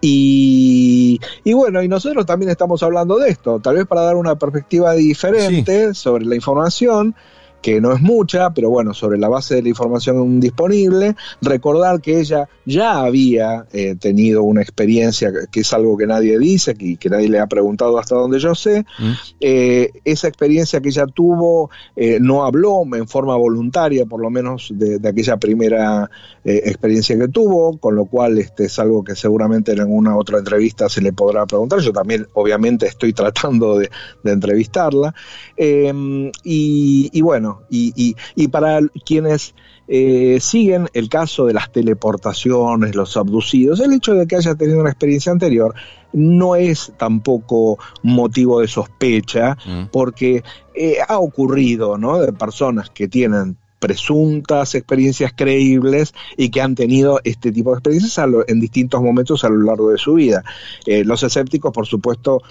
Y, 0.00 1.18
bueno, 1.46 1.82
y 1.82 1.88
nosotros 1.88 2.26
también 2.26 2.50
estamos 2.50 2.82
hablando 2.82 3.18
de 3.18 3.30
esto, 3.30 3.60
tal 3.60 3.76
vez 3.76 3.86
para 3.86 4.02
dar 4.02 4.16
una 4.16 4.36
perspectiva 4.36 4.92
diferente 4.92 5.94
sobre 5.94 6.26
la 6.26 6.34
información. 6.34 7.14
Que 7.62 7.80
no 7.80 7.92
es 7.92 8.00
mucha, 8.00 8.50
pero 8.50 8.68
bueno, 8.68 8.92
sobre 8.92 9.18
la 9.18 9.28
base 9.28 9.54
de 9.54 9.62
la 9.62 9.68
información 9.68 10.40
disponible, 10.40 11.14
recordar 11.40 12.00
que 12.00 12.20
ella 12.20 12.48
ya 12.66 13.00
había 13.00 13.66
eh, 13.72 13.94
tenido 13.98 14.42
una 14.42 14.62
experiencia, 14.62 15.32
que 15.50 15.60
es 15.60 15.72
algo 15.72 15.96
que 15.96 16.06
nadie 16.06 16.38
dice, 16.38 16.74
que, 16.74 16.96
que 16.96 17.08
nadie 17.08 17.28
le 17.28 17.38
ha 17.38 17.46
preguntado 17.46 17.98
hasta 17.98 18.16
donde 18.16 18.38
yo 18.40 18.54
sé, 18.54 18.84
mm. 18.98 19.12
eh, 19.40 19.90
esa 20.04 20.28
experiencia 20.28 20.80
que 20.80 20.88
ella 20.88 21.06
tuvo 21.06 21.70
eh, 21.96 22.18
no 22.20 22.44
habló 22.44 22.82
en 22.94 23.06
forma 23.06 23.36
voluntaria, 23.36 24.06
por 24.06 24.20
lo 24.20 24.30
menos 24.30 24.72
de, 24.74 25.00
aquella 25.08 25.36
primera 25.36 26.10
experiencia 26.44 27.16
que 27.16 27.28
tuvo, 27.28 27.78
con 27.78 27.94
lo 27.94 28.06
cual 28.06 28.38
este 28.38 28.64
es 28.64 28.78
algo 28.80 29.04
que 29.04 29.14
seguramente 29.14 29.72
en 29.72 29.80
alguna 29.80 30.16
otra 30.16 30.38
entrevista 30.38 30.88
se 30.88 31.00
le 31.00 31.12
podrá 31.12 31.46
preguntar. 31.46 31.78
Yo 31.80 31.92
también, 31.92 32.26
obviamente, 32.34 32.86
estoy 32.86 33.12
tratando 33.12 33.78
de, 33.78 33.88
entrevistarla. 34.24 35.14
y, 35.56 37.20
bueno, 37.20 37.51
y, 37.70 38.14
para 38.48 38.80
quienes 39.04 39.54
eh, 39.88 40.38
siguen 40.40 40.88
el 40.94 41.08
caso 41.08 41.46
de 41.46 41.54
las 41.54 41.72
teleportaciones, 41.72 42.94
los 42.94 43.16
abducidos, 43.16 43.80
el 43.80 43.92
hecho 43.92 44.14
de 44.14 44.26
que 44.26 44.36
haya 44.36 44.54
tenido 44.54 44.80
una 44.80 44.90
experiencia 44.90 45.32
anterior 45.32 45.74
no 46.12 46.56
es 46.56 46.92
tampoco 46.98 47.78
motivo 48.02 48.60
de 48.60 48.68
sospecha, 48.68 49.56
mm. 49.66 49.86
porque 49.90 50.44
eh, 50.74 50.98
ha 51.06 51.18
ocurrido, 51.18 51.98
¿no? 51.98 52.18
De 52.18 52.32
personas 52.32 52.90
que 52.90 53.08
tienen 53.08 53.56
presuntas 53.78 54.76
experiencias 54.76 55.32
creíbles 55.34 56.14
y 56.36 56.50
que 56.50 56.60
han 56.60 56.76
tenido 56.76 57.20
este 57.24 57.50
tipo 57.50 57.70
de 57.70 57.78
experiencias 57.78 58.26
en 58.46 58.60
distintos 58.60 59.02
momentos 59.02 59.42
a 59.44 59.48
lo 59.48 59.62
largo 59.62 59.90
de 59.90 59.98
su 59.98 60.14
vida. 60.14 60.44
Eh, 60.86 61.04
los 61.04 61.22
escépticos, 61.22 61.72
por 61.72 61.86
supuesto, 61.86 62.42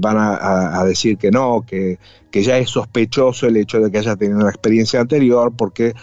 van 0.00 0.16
a, 0.18 0.82
decir 0.84 1.18
que 1.18 1.30
no, 1.30 1.64
que 1.64 1.98
que 2.30 2.42
ya 2.42 2.58
es 2.58 2.70
sospechoso 2.70 3.46
el 3.46 3.56
hecho 3.56 3.80
de 3.80 3.90
que 3.90 3.98
haya 3.98 4.16
tenido 4.16 4.38
una 4.38 4.50
experiencia 4.50 5.00
anterior, 5.00 5.52
porque 5.56 5.94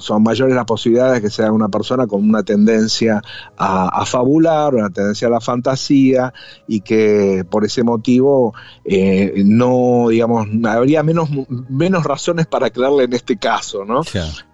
son 0.00 0.22
mayores 0.22 0.54
las 0.54 0.64
posibilidades 0.64 1.14
de 1.14 1.28
que 1.28 1.30
sea 1.32 1.52
una 1.52 1.68
persona 1.68 2.06
con 2.06 2.28
una 2.28 2.42
tendencia 2.42 3.22
a, 3.56 4.04
fabular, 4.06 4.74
una 4.74 4.90
tendencia 4.90 5.28
a 5.28 5.30
la 5.30 5.40
fantasía, 5.40 6.32
y 6.66 6.80
que 6.80 7.44
por 7.48 7.64
ese 7.64 7.84
motivo 7.84 8.54
eh, 8.84 9.42
no, 9.44 10.08
digamos, 10.08 10.48
habría 10.64 11.02
menos, 11.02 11.28
menos 11.68 12.04
razones 12.04 12.46
para 12.46 12.70
creerle 12.70 13.04
en 13.04 13.12
este 13.12 13.36
caso, 13.36 13.84
¿no? 13.84 14.02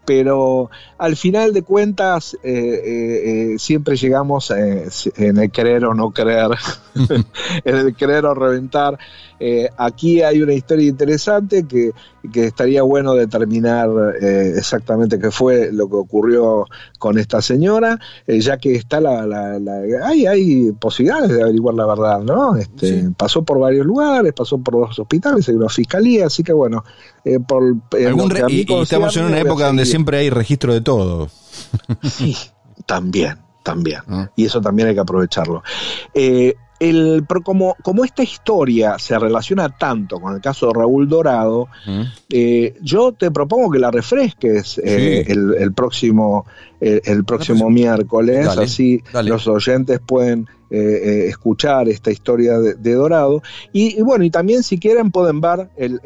Pero 0.04 0.70
al 0.98 1.16
final 1.16 1.52
de 1.52 1.62
cuentas 1.62 2.34
eh, 2.42 2.50
eh, 2.52 3.52
eh, 3.52 3.58
siempre 3.58 3.96
llegamos 3.96 4.50
en 4.50 5.38
el 5.38 5.50
creer 5.50 5.84
o 5.84 5.94
no 5.94 6.10
creer, 6.10 6.50
en 7.64 7.76
el 7.76 7.94
creer 7.94 8.24
o 8.26 8.34
reventar. 8.34 8.98
aquí 9.76 10.22
hay 10.22 10.40
una 10.42 10.54
historia 10.54 10.88
interesante 10.88 11.66
que, 11.66 11.92
estaría 12.34 12.82
bueno 12.82 13.12
determinar 13.12 13.90
exactamente 14.18 15.18
qué 15.18 15.30
fue 15.30 15.70
lo 15.70 15.90
que 15.90 15.96
ocurrió 15.96 16.64
con 16.98 17.18
esta 17.18 17.42
señora, 17.42 18.00
ya 18.26 18.56
que 18.56 18.76
está 18.76 18.98
la, 18.98 19.58
hay, 20.02 20.24
hay 20.24 20.72
posibilidades 20.72 21.30
de 21.30 21.42
averiguar 21.42 21.74
la 21.74 21.84
verdad, 21.84 22.20
¿no? 22.20 22.56
Este, 22.56 23.10
Pasó 23.14 23.42
por 23.42 23.58
varios 23.58 23.84
lugares, 23.84 24.32
pasó 24.32 24.56
por 24.56 24.72
dos 24.72 24.98
hospitales, 24.98 25.46
hay 25.50 25.56
una 25.56 25.68
fiscalía, 25.68 26.28
así 26.28 26.42
que 26.42 26.54
bueno, 26.54 26.82
por, 27.46 27.76
y, 28.48 28.66
estamos 28.82 29.14
en 29.18 29.24
una 29.24 29.40
época 29.40 29.66
donde 29.66 29.84
siempre 29.94 30.18
hay 30.18 30.28
registro 30.28 30.74
de 30.74 30.80
todo. 30.80 31.30
Sí, 32.02 32.36
también, 32.86 33.38
también. 33.62 34.00
Ah. 34.08 34.28
Y 34.34 34.44
eso 34.44 34.60
también 34.60 34.88
hay 34.88 34.94
que 34.94 35.00
aprovecharlo. 35.00 35.62
Eh, 36.12 36.54
el, 36.80 37.24
como, 37.44 37.76
como 37.80 38.04
esta 38.04 38.24
historia 38.24 38.98
se 38.98 39.16
relaciona 39.16 39.68
tanto 39.68 40.20
con 40.20 40.34
el 40.34 40.40
caso 40.40 40.66
de 40.66 40.72
Raúl 40.74 41.08
Dorado, 41.08 41.68
mm. 41.86 42.02
eh, 42.30 42.74
yo 42.82 43.12
te 43.12 43.30
propongo 43.30 43.70
que 43.70 43.78
la 43.78 43.92
refresques 43.92 44.78
eh, 44.84 45.26
el, 45.28 45.72
próximo, 45.72 46.44
el, 46.80 47.24
próximo 47.24 47.70
miércoles, 47.70 48.48
así 48.48 49.00
los 49.22 49.46
oyentes 49.46 50.00
pueden 50.04 50.48
escuchar 50.70 51.88
esta 51.88 52.10
historia 52.10 52.58
de, 52.58 52.94
Dorado. 52.94 53.44
Y, 53.72 54.02
bueno, 54.02 54.24
y 54.24 54.30
también 54.30 54.64
si 54.64 54.78
quieren 54.80 55.12
pueden 55.12 55.40
ver 55.40 55.68
el, 55.76 56.00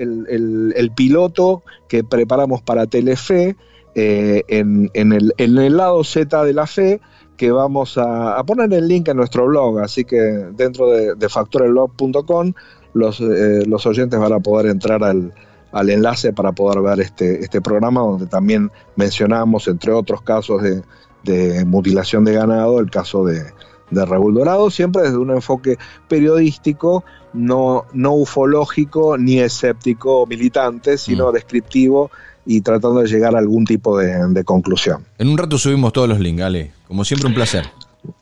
el 0.76 0.90
piloto 0.90 1.62
que 1.88 2.04
preparamos 2.04 2.60
para 2.60 2.86
Telefe, 2.86 3.56
eh, 3.94 4.44
en, 4.48 4.90
el, 4.94 5.34
en, 5.36 5.58
el, 5.58 5.76
lado 5.76 6.04
Z 6.04 6.44
de 6.44 6.52
la 6.52 6.66
fe, 6.66 7.00
que 7.36 7.50
vamos 7.50 7.96
a, 7.96 8.42
poner 8.44 8.72
el 8.72 8.88
link 8.88 9.08
en 9.08 9.16
nuestro 9.16 9.46
blog, 9.46 9.80
así 9.80 10.04
que 10.04 10.16
dentro 10.16 10.90
de, 10.90 11.14
de 11.14 11.28
factorelblog.com 11.28 12.52
los, 12.94 13.20
eh, 13.20 13.64
los 13.66 13.86
oyentes 13.86 14.18
van 14.18 14.32
a 14.32 14.40
poder 14.40 14.66
entrar 14.66 15.04
al, 15.04 15.32
al 15.72 15.90
enlace 15.90 16.32
para 16.32 16.52
poder 16.52 16.80
ver 16.82 17.00
este, 17.00 17.40
este 17.40 17.60
programa 17.60 18.00
donde 18.00 18.26
también 18.26 18.70
mencionamos, 18.96 19.68
entre 19.68 19.92
otros 19.92 20.22
casos 20.22 20.62
de, 20.62 20.82
de 21.24 21.64
mutilación 21.64 22.24
de 22.24 22.34
ganado, 22.34 22.80
el 22.80 22.90
caso 22.90 23.24
de, 23.24 23.42
de 23.90 24.04
Raúl 24.04 24.34
Dorado, 24.34 24.70
siempre 24.70 25.02
desde 25.02 25.18
un 25.18 25.30
enfoque 25.30 25.78
periodístico, 26.08 27.04
no, 27.32 27.84
no 27.92 28.14
ufológico 28.14 29.18
ni 29.18 29.38
escéptico 29.38 30.26
militante, 30.26 30.98
sino 30.98 31.30
mm. 31.30 31.34
descriptivo 31.34 32.10
y 32.50 32.62
tratando 32.62 33.00
de 33.00 33.06
llegar 33.06 33.36
a 33.36 33.38
algún 33.38 33.66
tipo 33.66 33.98
de, 33.98 34.42
conclusión. 34.42 35.04
En 35.18 35.28
un 35.28 35.36
rato 35.36 35.58
subimos 35.58 35.92
todos 35.92 36.08
los 36.08 36.18
links, 36.18 36.42
Ale. 36.42 36.72
Como 36.88 37.04
siempre, 37.04 37.28
un 37.28 37.34
placer. 37.34 37.66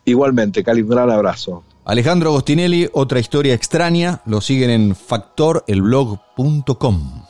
Igualmente, 0.05 0.65
Cali, 0.65 0.83
un 0.83 0.89
gran 0.89 1.09
abrazo. 1.11 1.63
Alejandro 1.85 2.31
Agostinelli, 2.31 2.89
otra 2.93 3.21
historia 3.21 3.55
extraña, 3.55 4.23
lo 4.27 4.41
siguen 4.41 4.71
en 4.71 4.97
factorelblog.com. 4.97 7.23